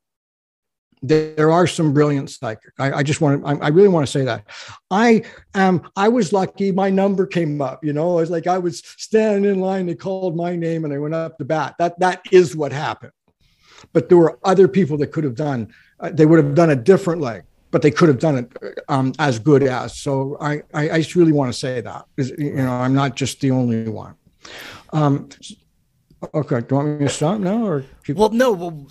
[1.02, 2.72] there are some brilliant psychics.
[2.78, 4.44] I, I, just want to, I, really want to say that.
[4.90, 6.70] I am, I was lucky.
[6.70, 9.86] My number came up, you know, I was like, I was standing in line.
[9.86, 11.74] They called my name and I went up to bat.
[11.78, 13.12] That, that is what happened.
[13.92, 16.84] But there were other people that could have done, uh, they would have done it
[16.84, 17.40] differently,
[17.72, 19.98] but they could have done it um, as good as.
[19.98, 23.40] So I, I, I just really want to say that, you know, I'm not just
[23.40, 24.14] the only one.
[24.92, 25.28] Um,
[26.34, 26.60] Okay.
[26.60, 28.16] Do you want me to stop now, or keep...
[28.16, 28.52] well, no.
[28.52, 28.86] Well,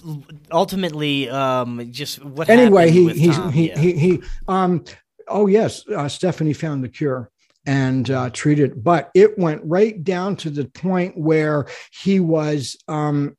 [0.52, 2.50] ultimately, um, just what.
[2.50, 3.80] Anyway, he he, he, yeah.
[3.80, 4.84] he he um.
[5.28, 7.30] Oh yes, uh, Stephanie found the cure
[7.66, 13.38] and uh, treated, but it went right down to the point where he was um,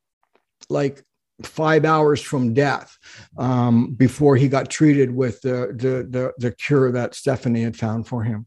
[0.71, 1.03] like
[1.43, 2.97] five hours from death
[3.37, 8.09] um, before he got treated with the, the the the cure that Stephanie had found
[8.09, 8.47] for him,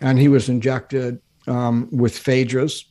[0.00, 2.84] and he was injected um, with phaedrus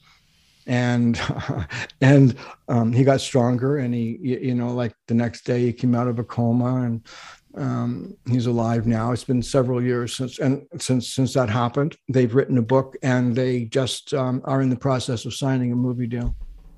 [0.68, 1.20] and
[2.02, 2.36] and
[2.68, 6.08] um, he got stronger and he you know like the next day he came out
[6.08, 7.08] of a coma and
[7.56, 9.12] um, he's alive now.
[9.12, 11.98] It's been several years since and since since that happened.
[12.08, 15.76] They've written a book and they just um, are in the process of signing a
[15.76, 16.36] movie deal.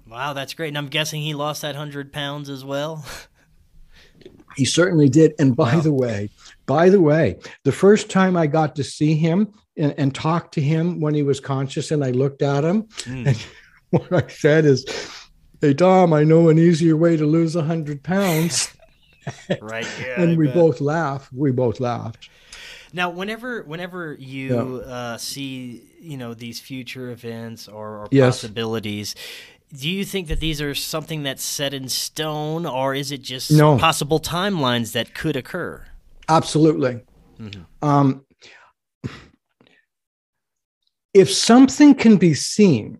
[0.08, 0.70] Wow that's great.
[0.70, 3.06] And i'm guessing he lost that 100 pounds as well.
[4.56, 5.36] He certainly did.
[5.40, 5.82] And by wow.
[5.82, 6.30] the way
[6.66, 10.62] by the way the first time i got to see him and, and talk to
[10.62, 13.26] him when he was conscious and i looked at him mm.
[13.26, 13.46] and
[14.10, 14.86] what I said is,
[15.62, 18.76] "Hey Tom, I know an easier way to lose a hundred pounds."
[19.62, 19.88] right.
[20.00, 20.56] Yeah, and I we bet.
[20.56, 21.30] both laugh.
[21.34, 22.30] We both laughed.
[22.94, 24.92] Now, whenever whenever you yeah.
[24.92, 28.38] uh, see you know these future events or, or yes.
[28.38, 29.16] possibilities,
[29.74, 33.52] do you think that these are something that's set in stone, or is it just
[33.52, 33.78] no.
[33.78, 35.86] possible timelines that could occur?
[36.28, 37.02] Absolutely.
[37.40, 37.88] Mm-hmm.
[37.88, 38.26] Um,
[41.14, 43.00] if something can be seen,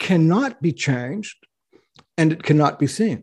[0.00, 1.36] cannot be changed
[2.18, 3.22] and it cannot be seen.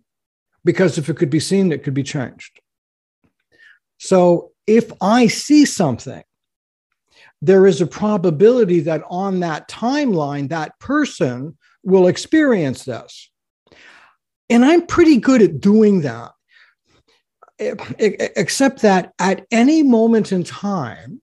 [0.63, 2.61] Because if it could be seen, it could be changed.
[3.97, 6.23] So if I see something,
[7.41, 13.29] there is a probability that on that timeline, that person will experience this.
[14.49, 16.31] And I'm pretty good at doing that.
[17.59, 21.21] Except that at any moment in time,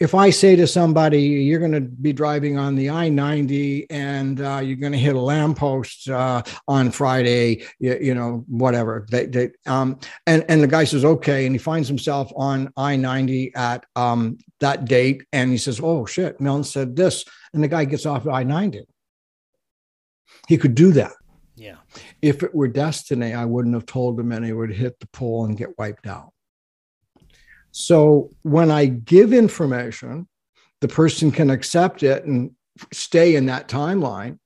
[0.00, 4.40] if I say to somebody, you're going to be driving on the I 90 and
[4.40, 9.26] uh, you're going to hit a lamppost uh, on Friday, you, you know, whatever, they,
[9.26, 11.46] they, um, and, and the guy says, okay.
[11.46, 15.24] And he finds himself on I 90 at um, that date.
[15.32, 17.24] And he says, oh, shit, Milne said this.
[17.52, 18.84] And the guy gets off I 90.
[20.48, 21.12] He could do that.
[21.54, 21.76] Yeah.
[22.20, 25.44] If it were destiny, I wouldn't have told him and he would hit the pole
[25.44, 26.33] and get wiped out.
[27.76, 30.28] So when I give information,
[30.80, 32.52] the person can accept it and
[32.92, 34.38] stay in that timeline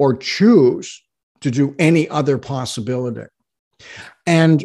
[0.00, 1.00] or choose
[1.42, 3.28] to do any other possibility.
[4.26, 4.64] And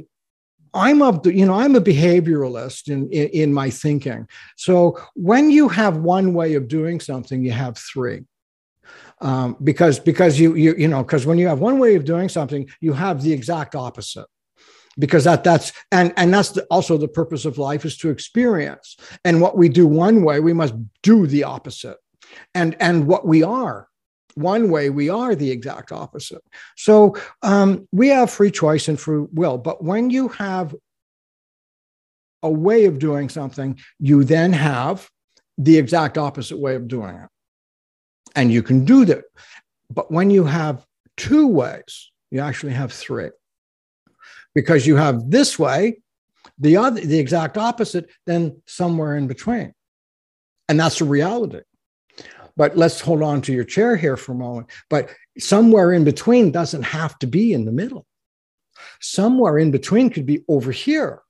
[0.73, 4.27] I'm of the, you know, I'm a behavioralist in, in, in my thinking.
[4.55, 8.21] So when you have one way of doing something, you have three.
[9.21, 12.29] Um, because because you you you know because when you have one way of doing
[12.29, 14.27] something, you have the exact opposite
[14.99, 18.97] because that that's and and that's the, also the purpose of life is to experience.
[19.23, 21.97] And what we do one way we must do the opposite.
[22.53, 23.87] And and what we are
[24.35, 26.43] one way we are the exact opposite.
[26.75, 30.75] So um, we have free choice and free will but when you have
[32.43, 35.09] a way of doing something you then have
[35.57, 37.29] the exact opposite way of doing it.
[38.35, 39.23] And you can do that.
[39.89, 43.29] But when you have two ways you actually have three
[44.57, 45.79] because you have this way
[46.57, 49.71] the other the exact opposite then somewhere in between
[50.67, 51.61] and that's the reality
[52.57, 54.67] but let's hold on to your chair here for a moment.
[54.89, 58.05] But somewhere in between doesn't have to be in the middle.
[58.99, 61.21] Somewhere in between could be over here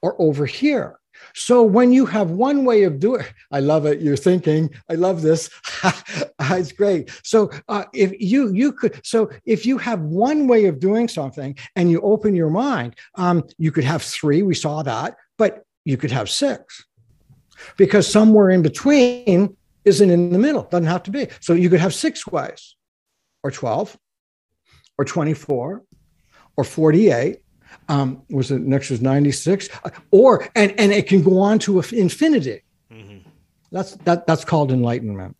[0.00, 0.98] or over here.
[1.34, 4.00] So when you have one way of doing, I love it.
[4.00, 5.50] You're thinking, I love this.
[6.40, 7.10] it's great.
[7.22, 11.56] So uh, if you you could, so if you have one way of doing something
[11.76, 14.42] and you open your mind, um, you could have three.
[14.42, 16.84] We saw that, but you could have six,
[17.76, 21.28] because somewhere in between isn't in the middle, doesn't have to be.
[21.40, 22.76] So you could have six ways,
[23.42, 23.96] or 12,
[24.98, 25.84] or 24,
[26.56, 27.38] or 48.
[27.88, 29.68] Um, was it next was 96?
[29.84, 32.62] Uh, or and and it can go on to infinity.
[32.92, 33.28] Mm-hmm.
[33.70, 35.36] That's that that's called enlightenment.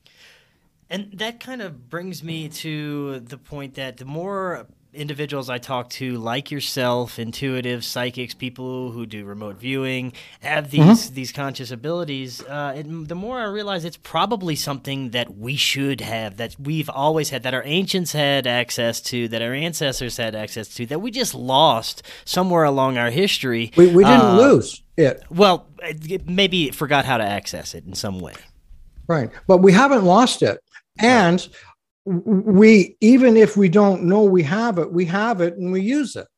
[0.89, 5.91] And that kind of brings me to the point that the more individuals I talk
[5.91, 11.15] to, like yourself, intuitive psychics, people who do remote viewing, have these mm-hmm.
[11.15, 12.43] these conscious abilities.
[12.43, 16.91] Uh, it, the more I realize it's probably something that we should have, that we've
[16.91, 21.01] always had, that our ancients had access to, that our ancestors had access to, that
[21.01, 23.73] we just lost somewhere along our history.
[23.77, 25.23] We, we didn't uh, lose it.
[25.31, 25.69] Well,
[26.25, 28.35] maybe forgot how to access it in some way.
[29.07, 30.59] Right, but we haven't lost it.
[30.99, 31.47] And
[32.07, 36.15] we even if we don't know we have it we have it and we use
[36.15, 36.29] it.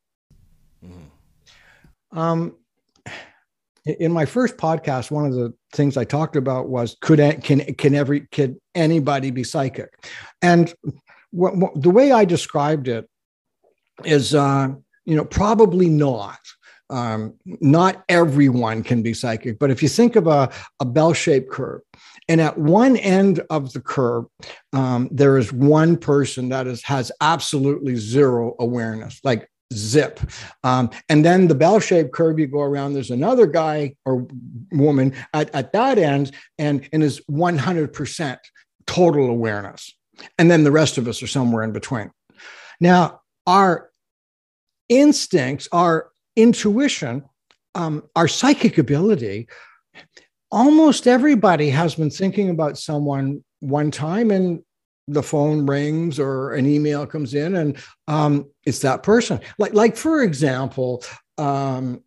[0.84, 2.18] Mm-hmm.
[2.18, 2.56] um,
[3.84, 7.94] in my first podcast one of the things i talked about was could can can
[7.94, 9.90] every could anybody be psychic?
[10.40, 10.72] And
[11.30, 13.08] what, what, the way i described it
[14.04, 14.68] is uh,
[15.04, 16.38] you know probably not
[16.90, 21.80] um, not everyone can be psychic but if you think of a, a bell-shaped curve
[22.28, 24.26] and at one end of the curve,
[24.74, 30.20] um, there is one person that is, has absolutely zero awareness, like zip.
[30.62, 34.26] Um, and then the bell shaped curve, you go around, there's another guy or
[34.72, 38.38] woman at, at that end and, and is 100%
[38.86, 39.94] total awareness.
[40.38, 42.10] And then the rest of us are somewhere in between.
[42.80, 43.90] Now, our
[44.88, 47.24] instincts, our intuition,
[47.74, 49.48] um, our psychic ability
[50.50, 54.62] almost everybody has been thinking about someone one time and
[55.06, 57.76] the phone rings or an email comes in and
[58.08, 59.40] um, it's that person.
[59.58, 61.02] Like like for example
[61.38, 62.02] um,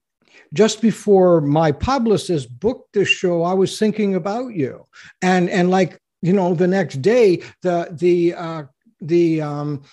[0.54, 4.86] just before my publicist booked this show i was thinking about you.
[5.22, 8.63] And and like you know the next day the the uh,
[9.02, 9.84] the um,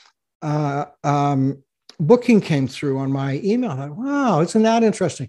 [0.43, 1.63] uh, um,
[2.01, 3.73] booking came through on my email.
[3.73, 5.29] I Thought, wow, isn't that interesting?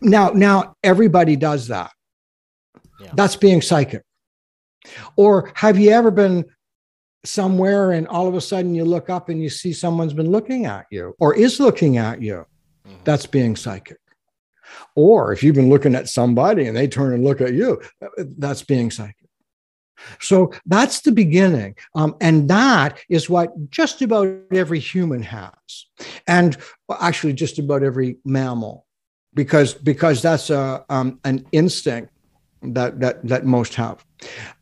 [0.00, 1.90] Now, now everybody does that.
[3.00, 3.10] Yeah.
[3.14, 4.02] That's being psychic.
[5.16, 6.44] Or have you ever been
[7.24, 10.66] somewhere and all of a sudden you look up and you see someone's been looking
[10.66, 12.46] at you or is looking at you?
[12.86, 12.96] Mm-hmm.
[13.04, 13.98] That's being psychic.
[14.94, 17.80] Or if you've been looking at somebody and they turn and look at you,
[18.36, 19.17] that's being psychic.
[20.20, 21.76] So that's the beginning.
[21.94, 25.86] Um, and that is what just about every human has.
[26.26, 26.56] And
[27.00, 28.86] actually, just about every mammal,
[29.34, 32.12] because, because that's a, um, an instinct
[32.62, 34.04] that that that most have,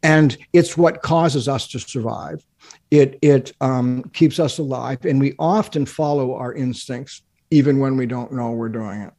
[0.03, 2.44] and it's what causes us to survive.
[2.90, 8.07] It it um, keeps us alive, and we often follow our instincts even when we
[8.07, 9.12] don't know we're doing it.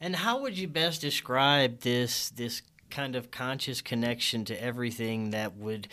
[0.00, 5.56] And how would you best describe this this kind of conscious connection to everything that
[5.56, 5.88] would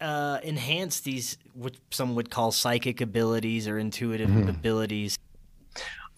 [0.00, 4.48] uh, enhance these what some would call psychic abilities or intuitive mm-hmm.
[4.48, 5.18] abilities?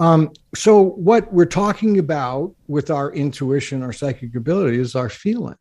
[0.01, 5.59] Um, so, what we're talking about with our intuition, our psychic ability, is our feelings.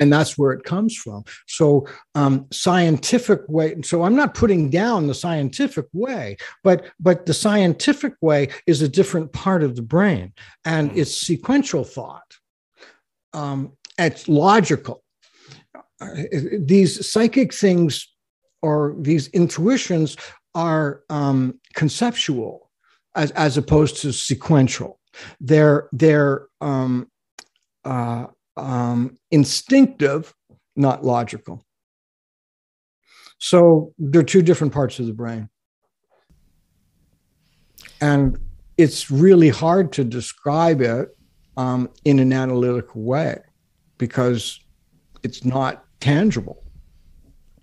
[0.00, 1.24] And that's where it comes from.
[1.46, 7.34] So um, scientific way so i'm not putting down the scientific way but but the
[7.34, 10.32] scientific way is a different part of the brain
[10.64, 12.36] and it's sequential thought.
[13.32, 15.02] Um, it's logical.
[16.00, 16.08] Uh,
[16.58, 18.12] these psychic things
[18.62, 20.16] or these intuitions
[20.54, 22.70] are um, conceptual
[23.14, 24.98] as, as opposed to sequential.
[25.40, 27.10] They're they're um,
[27.84, 28.26] uh,
[28.56, 30.34] um, instinctive,
[30.74, 31.64] not logical.
[33.38, 35.48] So they're two different parts of the brain.
[38.00, 38.38] And
[38.78, 41.16] it's really hard to describe it
[41.56, 43.38] um, in an analytical way
[43.98, 44.60] because
[45.22, 46.62] it's not tangible.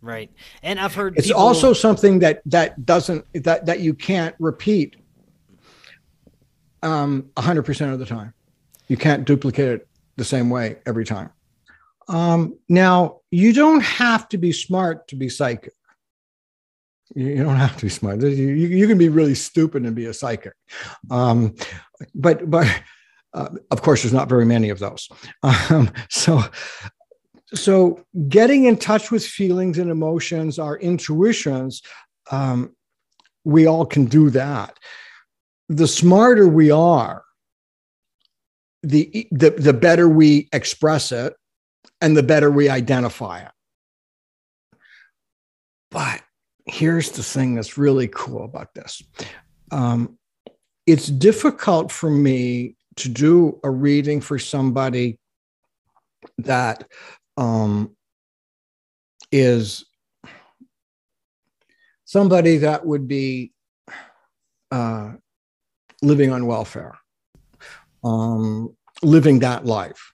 [0.01, 0.31] Right.
[0.63, 1.41] And I've heard it's people...
[1.41, 4.97] also something that that doesn't that that you can't repeat
[6.81, 8.33] um 100% of the time.
[8.89, 11.31] You can't duplicate it the same way every time.
[12.07, 15.73] Um, now, you don't have to be smart to be psychic.
[17.15, 18.21] You don't have to be smart.
[18.21, 20.53] You, you can be really stupid and be a psychic.
[21.11, 21.55] Um,
[22.15, 22.67] but, but
[23.33, 25.09] uh, of course, there's not very many of those.
[25.43, 26.41] Um, so,
[27.53, 31.81] so getting in touch with feelings and emotions, our intuitions,
[32.31, 32.75] um,
[33.43, 34.77] we all can do that.
[35.69, 37.23] The smarter we are,
[38.83, 41.33] the, the, the better we express it
[42.01, 43.51] and the better we identify it.
[45.89, 46.21] But
[46.65, 49.01] here's the thing that's really cool about this
[49.71, 50.17] um,
[50.85, 55.17] it's difficult for me to do a reading for somebody
[56.39, 56.87] that
[57.37, 57.95] um,
[59.31, 59.85] is
[62.05, 63.51] somebody that would be
[64.71, 65.13] uh,
[66.01, 66.97] living on welfare
[68.03, 70.13] um, living that life.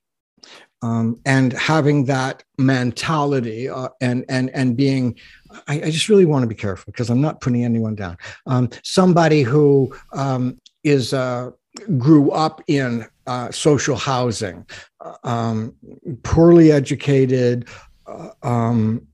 [0.82, 5.20] Um, and having that mentality uh, and and and being
[5.68, 8.70] I, I, just really want to be careful because i'm not putting anyone down um,
[8.82, 11.52] somebody who um, is uh,
[11.98, 14.66] grew up in uh, social housing
[15.02, 15.76] uh, um,
[16.24, 17.68] poorly educated
[18.08, 19.06] uh, um,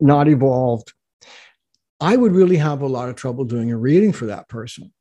[0.00, 0.92] not evolved
[1.98, 4.92] i would really have a lot of trouble doing a reading for that person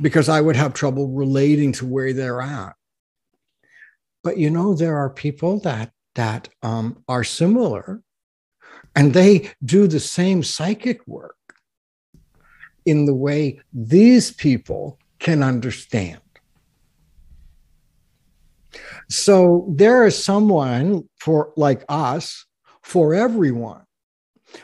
[0.00, 2.74] because I would have trouble relating to where they're at.
[4.22, 8.02] But you know, there are people that that um, are similar,
[8.94, 11.36] and they do the same psychic work
[12.84, 16.20] in the way these people can understand.
[19.08, 22.46] So there is someone for like us
[22.82, 23.82] for everyone,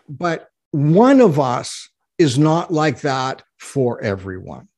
[0.09, 4.68] but one of us is not like that for everyone.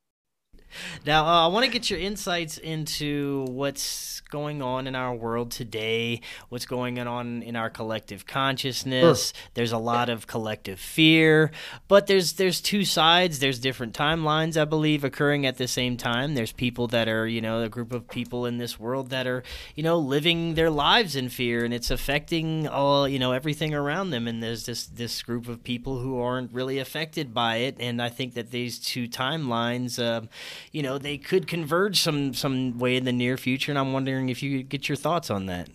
[1.05, 5.51] Now, uh, I want to get your insights into what's going on in our world
[5.51, 9.27] today, what's going on in our collective consciousness.
[9.27, 9.49] Sure.
[9.53, 11.51] There's a lot of collective fear,
[11.87, 13.39] but there's there's two sides.
[13.39, 16.33] There's different timelines, I believe, occurring at the same time.
[16.33, 19.43] There's people that are, you know, a group of people in this world that are,
[19.75, 24.11] you know, living their lives in fear, and it's affecting all, you know, everything around
[24.11, 24.27] them.
[24.27, 27.75] And there's this this group of people who aren't really affected by it.
[27.79, 30.01] And I think that these two timelines.
[30.01, 30.27] Uh,
[30.71, 34.29] you know they could converge some some way in the near future and i'm wondering
[34.29, 35.69] if you could get your thoughts on that.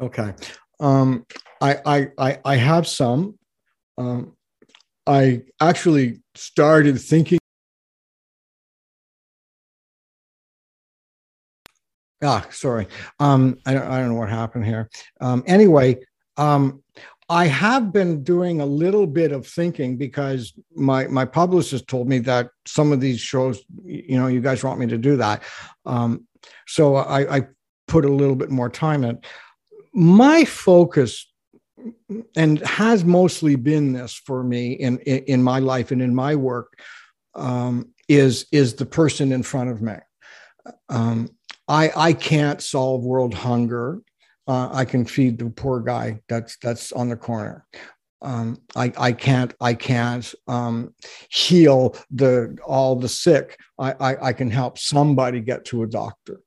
[0.00, 0.32] Okay.
[0.80, 1.26] Um
[1.60, 3.38] i i i, I have some.
[3.98, 4.36] Um
[5.06, 7.38] i actually started thinking
[12.22, 12.86] ah sorry.
[13.20, 14.88] Um i don't, I don't know what happened here.
[15.20, 15.98] Um anyway
[16.36, 16.82] um
[17.32, 22.18] I have been doing a little bit of thinking because my my publicist told me
[22.18, 25.42] that some of these shows, you know, you guys want me to do that.
[25.86, 26.26] Um,
[26.66, 27.42] so I, I
[27.88, 29.18] put a little bit more time in.
[29.94, 31.26] My focus
[32.36, 36.36] and has mostly been this for me in, in, in my life and in my
[36.36, 36.78] work
[37.34, 39.94] um, is is the person in front of me.
[40.90, 41.30] Um,
[41.66, 44.02] I I can't solve world hunger
[44.46, 47.66] uh, I can feed the poor guy that's that's on the corner.
[48.22, 50.94] Um, I, I can't I can't um,
[51.28, 53.58] heal the all the sick.
[53.78, 56.40] I, I, I can help somebody get to a doctor.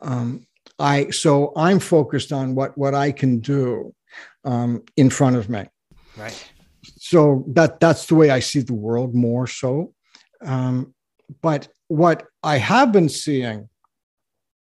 [0.00, 0.46] Um,
[0.78, 3.94] I so I'm focused on what what I can do
[4.44, 5.64] um, in front of me.
[6.16, 6.52] Right.
[6.98, 9.94] So that that's the way I see the world more so.
[10.44, 10.94] Um,
[11.40, 13.68] but what I have been seeing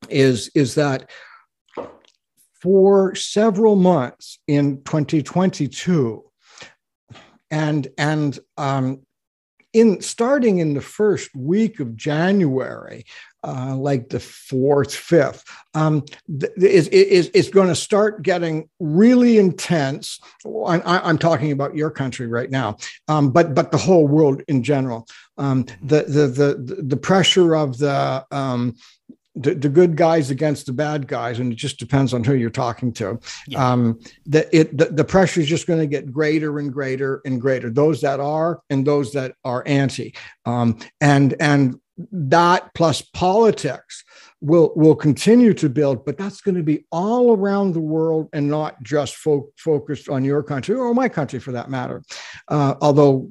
[0.09, 1.11] is is that
[2.61, 6.24] for several months in 2022
[7.50, 9.00] and and um,
[9.72, 13.04] in starting in the first week of January,
[13.44, 15.44] uh, like the fourth, fifth,
[15.74, 16.04] um,
[16.40, 20.18] th- is, is, is going to start getting really intense.
[20.66, 24.62] I, am talking about your country right now, um, but but the whole world in
[24.62, 25.06] general.
[25.38, 28.74] Um, the, the the the pressure of the um,
[29.41, 32.51] the, the, good guys against the bad guys, and it just depends on who you're
[32.51, 33.18] talking to.
[33.47, 33.72] Yeah.
[33.72, 37.41] Um, the, it, the, the pressure is just going to get greater and greater and
[37.41, 37.70] greater.
[37.70, 40.14] Those that are and those that are anti,
[40.45, 41.80] um, and and
[42.12, 44.05] that plus politics
[44.41, 48.49] will will continue to build, but that's going to be all around the world and
[48.49, 52.03] not just fo- focused on your country or my country for that matter.
[52.49, 53.28] Uh, although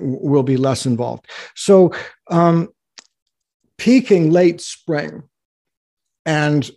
[0.00, 1.26] we'll be less involved.
[1.54, 1.92] So.
[2.28, 2.68] Um,
[3.78, 5.24] peaking late spring
[6.24, 6.70] and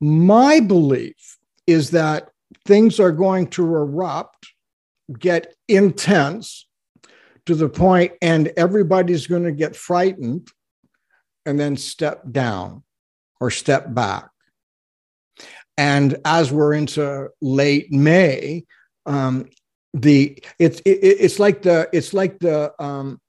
[0.00, 2.30] my belief is that
[2.66, 4.48] things are going to erupt,
[5.18, 6.66] get intense
[7.46, 10.48] to the point, and everybody's going to get frightened
[11.46, 12.82] and then step down
[13.40, 14.28] or step back.
[15.76, 18.64] And as we're into late May,
[19.06, 19.48] um,
[19.94, 23.20] the it's it, it's like the it's like the um,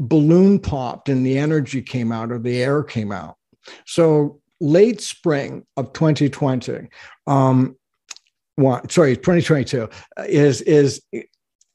[0.00, 3.36] balloon popped and the energy came out or the air came out.
[3.86, 6.88] So late spring of 2020,
[7.26, 7.76] um,
[8.56, 9.88] one, sorry, 2022
[10.26, 11.00] is is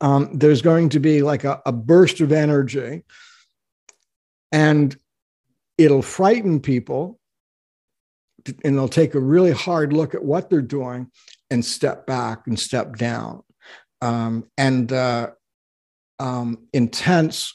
[0.01, 3.03] um, there's going to be like a, a burst of energy,
[4.51, 4.95] and
[5.77, 7.19] it'll frighten people,
[8.65, 11.09] and they'll take a really hard look at what they're doing
[11.49, 13.43] and step back and step down,
[14.01, 15.29] um, and uh,
[16.19, 17.53] um, intense.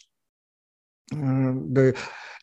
[1.12, 1.92] Uh,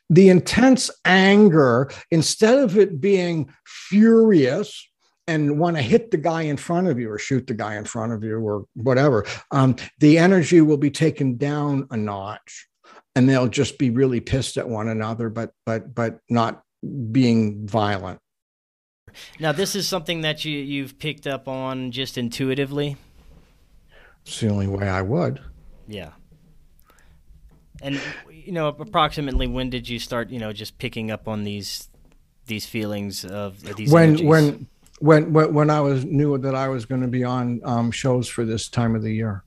[0.09, 4.87] the intense anger, instead of it being furious
[5.27, 7.85] and want to hit the guy in front of you or shoot the guy in
[7.85, 12.67] front of you or whatever, um, the energy will be taken down a notch
[13.15, 16.63] and they'll just be really pissed at one another, but but but not
[17.11, 18.19] being violent.
[19.39, 22.97] Now, this is something that you you've picked up on just intuitively.
[24.25, 25.41] It's the only way I would.
[25.87, 26.11] Yeah.
[27.81, 27.99] And
[28.45, 31.89] you know, approximately when did you start, you know, just picking up on these
[32.47, 34.27] these feelings of these when energies?
[34.27, 34.67] when
[34.99, 38.27] when when when I was knew that I was going to be on um, shows
[38.27, 39.43] for this time of the year,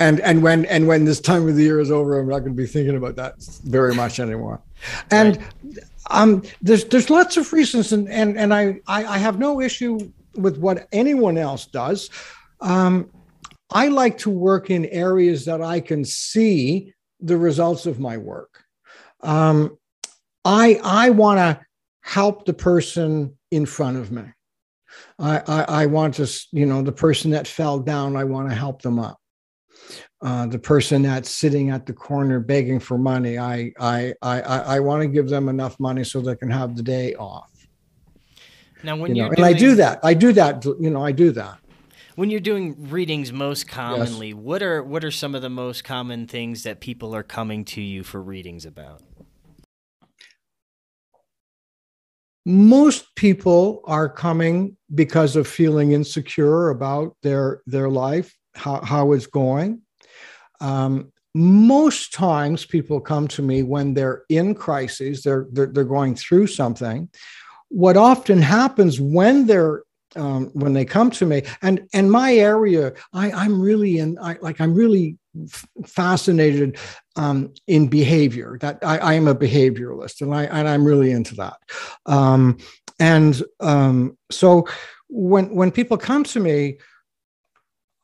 [0.00, 2.52] and and when and when this time of the year is over, I'm not going
[2.52, 4.60] to be thinking about that very much anymore.
[5.10, 5.78] And right.
[6.10, 9.98] um, there's there's lots of reasons, and and and I, I I have no issue
[10.34, 12.10] with what anyone else does.
[12.60, 13.10] Um,
[13.70, 16.94] I like to work in areas that I can see
[17.26, 18.62] the results of my work.
[19.22, 19.76] Um,
[20.44, 21.66] I I want to
[22.00, 24.22] help the person in front of me.
[25.18, 28.54] I, I, I want to, you know, the person that fell down, I want to
[28.54, 29.18] help them up.
[30.22, 34.80] Uh, the person that's sitting at the corner begging for money, I I I I
[34.80, 37.50] want to give them enough money so they can have the day off.
[38.82, 41.32] Now, when you know, and I do that, I do that, you know, I do
[41.32, 41.58] that
[42.16, 44.36] when you're doing readings most commonly, yes.
[44.36, 47.80] what are what are some of the most common things that people are coming to
[47.80, 49.02] you for readings about?
[52.44, 59.26] Most people are coming because of feeling insecure about their their life, how, how it's
[59.26, 59.82] going.
[60.60, 66.14] Um, most times people come to me when they're in crises, they're, they're, they're going
[66.14, 67.10] through something.
[67.68, 69.82] What often happens when they're
[70.14, 71.42] um, when they come to me.
[71.62, 76.78] And and my area I, i'm really in I, like i'm really f- fascinated
[77.16, 78.58] um, in behavior.
[78.60, 81.58] That I, I, am a behavioralist and i and i'm really into that.
[82.06, 82.58] Um,
[82.98, 84.66] and um, so
[85.08, 86.78] when when people come to me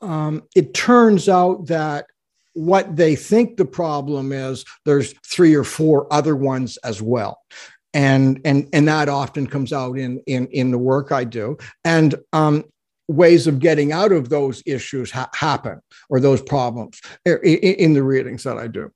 [0.00, 2.06] um, it turns out that
[2.54, 7.38] what they think the problem is there's three or four other ones as well
[7.94, 11.56] and and and that often comes out in in in the work I do.
[11.84, 12.64] And um,
[13.08, 18.02] ways of getting out of those issues ha- happen or those problems in, in, the
[18.02, 18.90] readings that I do.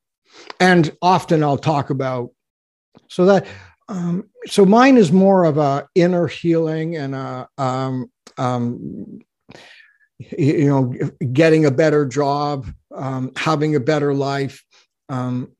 [0.61, 2.31] And often I'll talk about
[3.09, 3.47] so that
[3.89, 9.21] um, so mine is more of a inner healing and a um, um,
[10.19, 10.95] you know
[11.33, 14.65] getting a better job, um, having a better life,
[15.09, 15.53] um,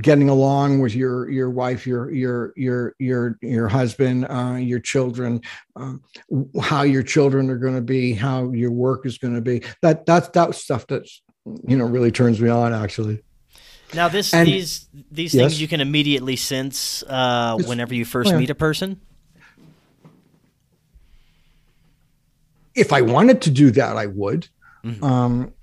[0.00, 5.40] getting along with your your wife your your your your your husband uh, your children
[5.76, 6.02] um,
[6.60, 9.62] how your children are going to be how your work is going to be.
[9.82, 11.22] That that's that stuff that's
[11.66, 13.22] you know really turns me on actually.
[13.94, 18.38] Now this and, these these things you can immediately sense uh, whenever you first yeah.
[18.38, 19.00] meet a person?
[22.74, 24.48] If i wanted to do that i would.
[24.84, 25.02] Mm-hmm.
[25.02, 25.54] um,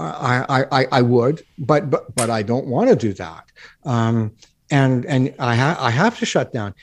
[0.00, 3.44] I, I, I would, but, but, but I don't want to do that.
[3.84, 4.32] Um,
[4.70, 6.74] and, and I, ha- I have to shut down.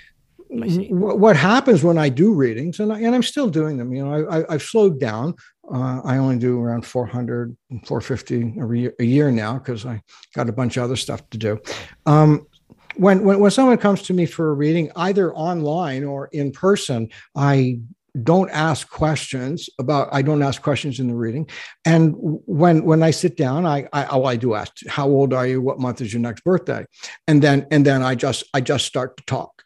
[0.49, 4.29] what happens when I do readings, and, I, and I'm still doing them, you know,
[4.29, 5.35] I, have slowed down.
[5.71, 7.55] Uh, I only do around 400,
[7.85, 10.01] 450 a year, a year now because I
[10.33, 11.59] got a bunch of other stuff to do.
[12.05, 12.47] Um,
[12.95, 17.09] when, when, when someone comes to me for a reading, either online or in person,
[17.35, 17.79] I
[18.23, 21.49] don't ask questions about i don't ask questions in the reading.
[21.85, 25.47] And when when i sit down i i oh i do ask how old are
[25.47, 25.61] you?
[25.61, 26.85] What month is your next birthday?
[27.27, 29.63] And then and then i just i just start to talk.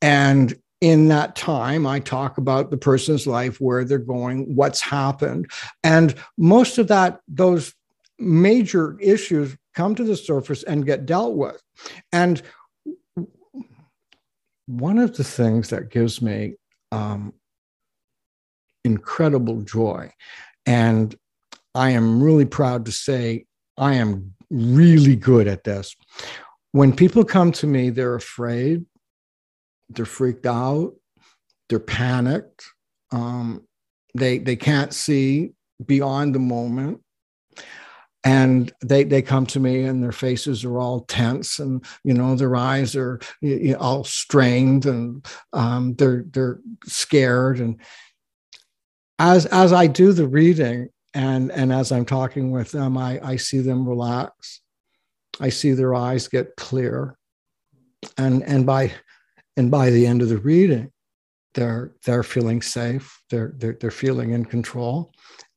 [0.00, 5.50] And in that time i talk about the person's life where they're going what's happened.
[5.82, 7.74] And most of that those
[8.18, 11.62] major issues come to the surface and get dealt with.
[12.12, 12.42] And
[14.66, 16.54] one of the things that gives me
[16.92, 17.32] um,
[18.88, 20.10] incredible joy.
[20.64, 21.14] And
[21.74, 23.44] I am really proud to say
[23.76, 25.94] I am really good at this.
[26.72, 28.84] When people come to me, they're afraid,
[29.90, 30.94] they're freaked out,
[31.68, 32.64] they're panicked,
[33.12, 33.62] um,
[34.14, 35.52] they they can't see
[35.86, 37.00] beyond the moment,
[38.24, 42.34] and they they come to me and their faces are all tense and you know
[42.34, 47.80] their eyes are you know, all strained and um, they're they're scared and
[49.18, 53.36] as as I do the reading and and as I'm talking with them, I, I
[53.36, 54.60] see them relax.
[55.40, 57.16] I see their eyes get clear.
[58.16, 58.92] And and by
[59.56, 60.92] and by the end of the reading,
[61.54, 63.20] they're they're feeling safe.
[63.30, 65.12] They're they're, they're feeling in control.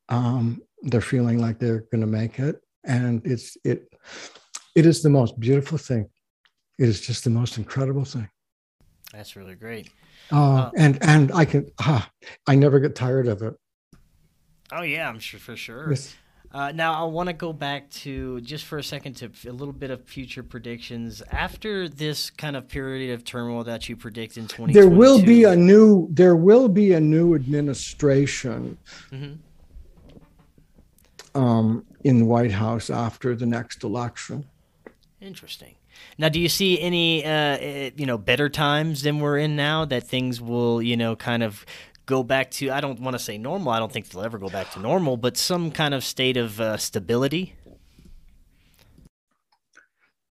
[0.08, 3.88] Um, they're feeling like they're going to make it, and it's it
[4.74, 6.08] it is the most beautiful thing.
[6.78, 8.28] It is just the most incredible thing.
[9.12, 9.90] That's really great.
[10.32, 12.10] Uh, uh, and and I can ah,
[12.46, 13.54] I never get tired of it.
[14.72, 15.90] Oh yeah, I'm sure for sure.
[15.90, 16.14] Yes.
[16.52, 19.72] Uh, now I want to go back to just for a second to a little
[19.72, 24.44] bit of future predictions after this kind of period of turmoil that you predict in
[24.44, 24.78] 2022.
[24.78, 28.76] There will be a new there will be a new administration
[29.10, 29.34] mm-hmm.
[31.40, 34.44] um, in the White House after the next election.
[35.22, 35.76] Interesting.
[36.18, 39.84] Now, do you see any, uh, eh, you know, better times than we're in now
[39.86, 41.64] that things will, you know, kind of
[42.06, 42.70] go back to?
[42.70, 43.72] I don't want to say normal.
[43.72, 46.60] I don't think they'll ever go back to normal, but some kind of state of
[46.60, 47.56] uh, stability.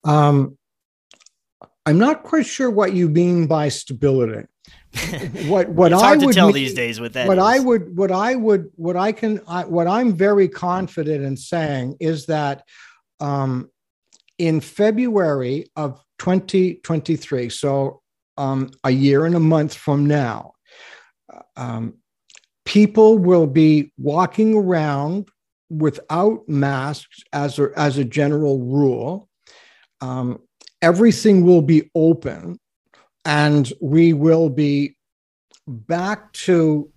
[0.04, 0.58] Um,
[1.86, 4.48] I'm not quite sure what you mean by stability.
[5.48, 7.28] what what it's hard I would to tell mean, these days with that.
[7.28, 7.44] What is.
[7.44, 11.98] I would what I would what I can I, what I'm very confident in saying
[12.00, 12.64] is that
[13.20, 13.70] um,
[14.44, 18.02] in February of 2023, so
[18.38, 20.52] um, a year and a month from now,
[21.56, 21.94] um,
[22.66, 25.30] people will be walking around
[25.70, 29.30] without masks as a, as a general rule.
[30.02, 30.42] Um,
[30.82, 32.60] everything will be open,
[33.24, 34.98] and we will be
[35.66, 36.92] back to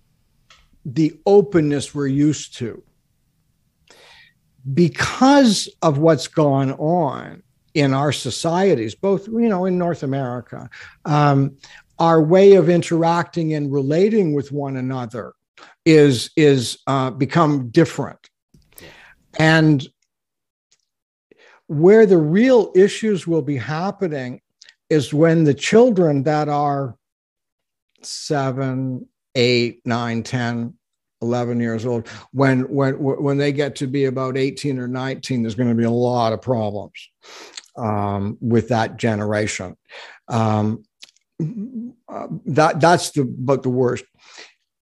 [0.85, 2.83] the openness we're used to
[4.73, 7.43] because of what's gone on
[7.73, 10.69] in our societies, both you know in North America,
[11.05, 11.57] um,
[11.99, 15.33] our way of interacting and relating with one another
[15.85, 18.29] is is uh, become different,
[19.39, 19.87] and
[21.67, 24.41] where the real issues will be happening
[24.89, 26.95] is when the children that are
[28.01, 30.73] seven, eight, nine, ten
[31.21, 32.07] 11 years old.
[32.31, 35.83] When when when they get to be about 18 or 19 there's going to be
[35.83, 37.09] a lot of problems
[37.75, 39.77] um, with that generation.
[40.27, 40.83] Um,
[41.39, 44.05] that that's the but the worst.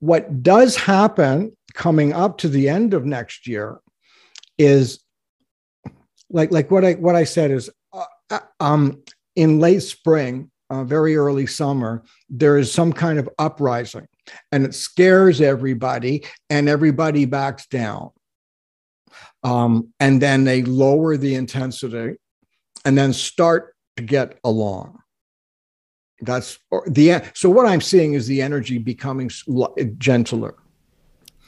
[0.01, 3.81] What does happen coming up to the end of next year
[4.57, 5.01] is
[6.31, 9.03] like like what i what i said is uh, uh um
[9.35, 14.07] in late spring uh, very early summer there is some kind of uprising
[14.53, 18.11] and it scares everybody and everybody backs down.
[19.43, 22.17] Um, and then they lower the intensity
[22.85, 24.99] and then start to get along.
[26.21, 29.31] That's the so what i'm seeing is the energy becoming
[29.99, 30.57] gentler.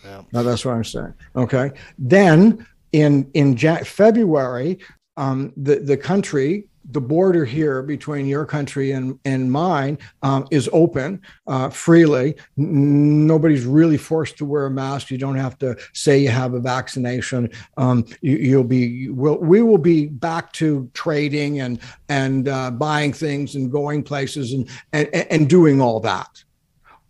[0.05, 0.23] Yeah.
[0.33, 1.15] now that's what i'm saying.
[1.35, 1.71] Okay.
[1.99, 4.79] Then in in february
[5.17, 10.69] um, the the country the border here between your country and, and mine um, is
[10.73, 12.37] open uh, freely.
[12.59, 15.11] N- nobody's really forced to wear a mask.
[15.11, 17.51] You don't have to say you have a vaccination.
[17.77, 23.13] Um, you, will be we'll, we will be back to trading and and uh, buying
[23.13, 26.45] things and going places and, and and doing all that,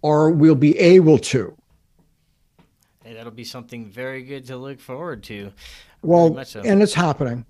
[0.03, 1.57] or we'll be able to.
[3.05, 5.53] Hey, that'll be something very good to look forward to.
[6.03, 6.61] Well, so.
[6.61, 7.45] and it's happening.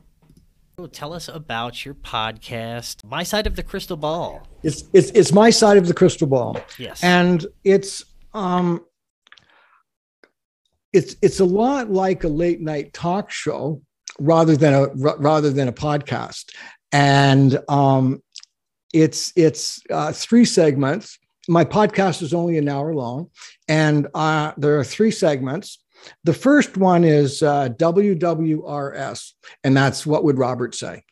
[0.93, 4.47] Tell us about your podcast, My Side of the Crystal Ball.
[4.63, 6.61] It's it's it's my side of the crystal ball.
[6.79, 7.03] Yes.
[7.03, 8.05] And it's
[8.35, 8.85] um
[10.93, 13.81] it's it's a lot like a late night talk show
[14.19, 16.51] rather than a rather than a podcast.
[16.93, 18.23] And um
[18.93, 21.19] it's it's uh, three segments.
[21.49, 23.31] My podcast is only an hour long,
[23.67, 25.79] and uh, there are three segments.
[26.25, 29.33] The first one is uh, WWRS,
[29.65, 31.03] and that's what would Robert say?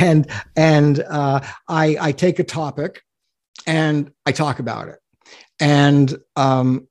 [0.00, 0.26] And
[0.56, 3.02] and uh, I I take a topic,
[3.66, 4.98] and I talk about it,
[5.60, 6.88] and um,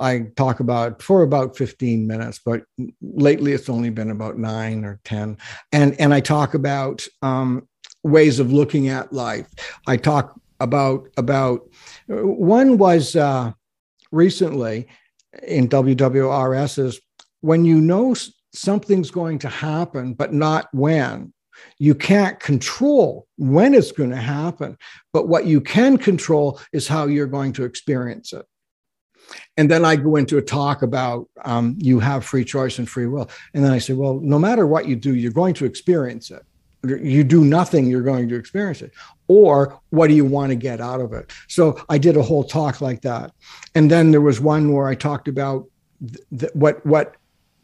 [0.00, 2.62] I talk about for about 15 minutes, but
[3.00, 5.38] lately it's only been about nine or 10.
[5.72, 7.68] And, and I talk about um,
[8.02, 9.48] ways of looking at life.
[9.86, 11.68] I talk about, about
[12.08, 13.52] one was uh,
[14.10, 14.88] recently
[15.42, 17.00] in WWRS is
[17.40, 18.14] when you know
[18.52, 21.32] something's going to happen, but not when.
[21.78, 24.76] You can't control when it's going to happen,
[25.12, 28.44] but what you can control is how you're going to experience it.
[29.56, 33.06] And then I go into a talk about um, you have free choice and free
[33.06, 33.30] will.
[33.54, 36.42] And then I say, well, no matter what you do, you're going to experience it.
[36.82, 38.92] You do nothing, you're going to experience it.
[39.26, 41.32] Or what do you want to get out of it?
[41.48, 43.32] So I did a whole talk like that.
[43.74, 45.66] And then there was one where I talked about
[46.38, 47.16] th- what what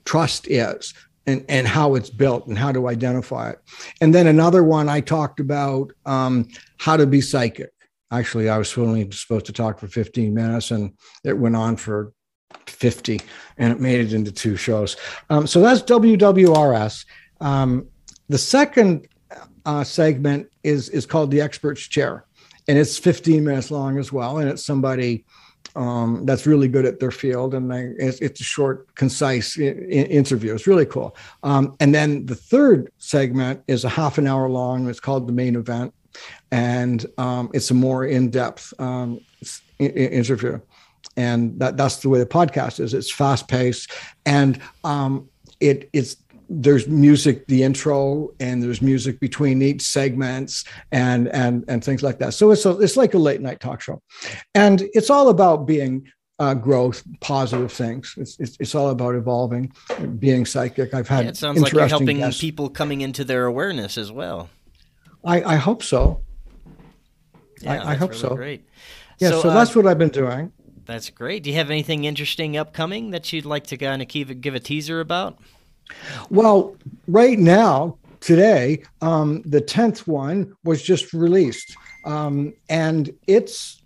[0.05, 0.95] trust is
[1.27, 3.59] and, and how it's built and how to identify it.
[4.01, 6.49] And then another one I talked about um,
[6.79, 7.71] how to be psychic
[8.11, 10.93] actually i was only supposed to talk for 15 minutes and
[11.25, 12.13] it went on for
[12.67, 13.21] 50
[13.59, 14.97] and it made it into two shows
[15.31, 17.05] um, so that's wwrs
[17.41, 17.89] um,
[18.29, 19.07] the second
[19.67, 22.25] uh, segment is is called the experts chair.
[22.69, 24.39] And it's 15 minutes long as well.
[24.39, 25.25] And it's somebody
[25.77, 27.55] um, that's really good at their field.
[27.55, 30.55] And it's, it's, a short concise I- interview.
[30.55, 31.17] It's really cool.
[31.43, 34.89] Um, and then the third segment is a half an hour long.
[34.89, 35.95] It's called the main event.
[36.51, 39.21] And um, it's a more in-depth um,
[39.79, 40.61] interview.
[41.17, 42.95] And that, that's the way the podcast is.
[42.95, 43.91] It's fast-paced.
[44.27, 45.29] And um,
[45.61, 46.17] it, it's
[46.53, 52.19] there's music the intro and there's music between each segments and and and things like
[52.19, 54.03] that so it's a, it's like a late night talk show
[54.57, 56.05] and it's all about being
[56.41, 58.15] uh, growth, positive things.
[58.17, 59.71] It's, it's, it's all about evolving,
[60.19, 60.95] being psychic.
[60.95, 62.41] I've had yeah, it sounds like you're helping guests.
[62.41, 64.49] people coming into their awareness as well.
[65.23, 66.23] I, I hope so.
[67.61, 68.35] Yeah, I, I hope really so.
[68.35, 68.65] Great.
[69.19, 70.51] Yeah, so, uh, that's what I've been doing.
[70.87, 71.43] That's great.
[71.43, 74.61] Do you have anything interesting upcoming that you'd like to kind of give, give a
[74.61, 75.39] teaser about?
[76.31, 76.77] Well,
[77.07, 81.77] right now, today, um, the 10th one was just released.
[82.05, 83.83] Um, and it's,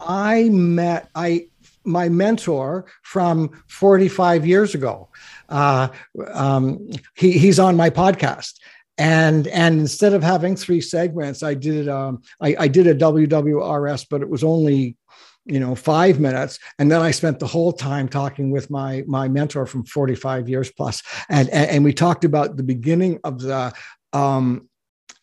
[0.00, 1.46] I met, I,
[1.84, 5.08] my mentor from 45 years ago.
[5.48, 5.88] Uh,
[6.32, 8.54] um, he, he's on my podcast
[8.98, 14.06] and and instead of having three segments i did um I, I did a wwrs
[14.10, 14.96] but it was only
[15.44, 19.28] you know five minutes and then i spent the whole time talking with my my
[19.28, 21.02] mentor from 45 years plus.
[21.28, 23.72] And and, and we talked about the beginning of the
[24.12, 24.68] um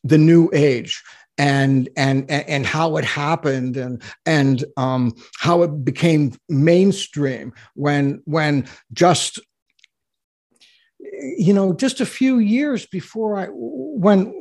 [0.04, 1.02] the new age
[1.38, 8.68] and and and how it happened and and um, how it became mainstream when when
[8.92, 9.40] just
[11.00, 14.34] you know just a few years before i when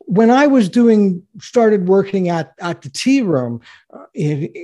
[0.00, 3.60] when i was doing started working at at the tea room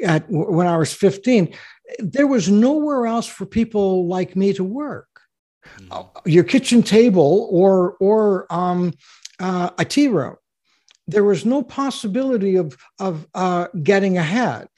[0.05, 1.55] at when i was 15
[1.99, 5.07] there was nowhere else for people like me to work.
[5.91, 8.93] Uh, your kitchen table or or um,
[9.39, 10.37] uh, a tea room.
[11.07, 14.69] There was no possibility of of uh, getting ahead.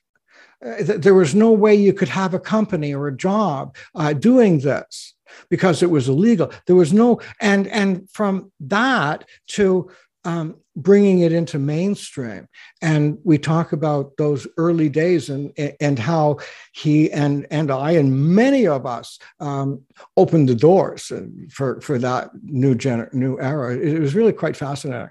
[0.65, 4.61] Uh, there was no way you could have a company or a job uh, doing
[4.61, 5.15] this
[5.49, 6.51] because it was illegal.
[6.67, 9.91] There was no and and from that to
[10.25, 12.49] um, bringing it into mainstream,
[12.81, 16.39] and we talk about those early days and and how
[16.73, 19.83] he and and I and many of us um,
[20.17, 21.13] opened the doors
[21.51, 23.77] for for that new gener- new era.
[23.77, 25.11] It was really quite fascinating.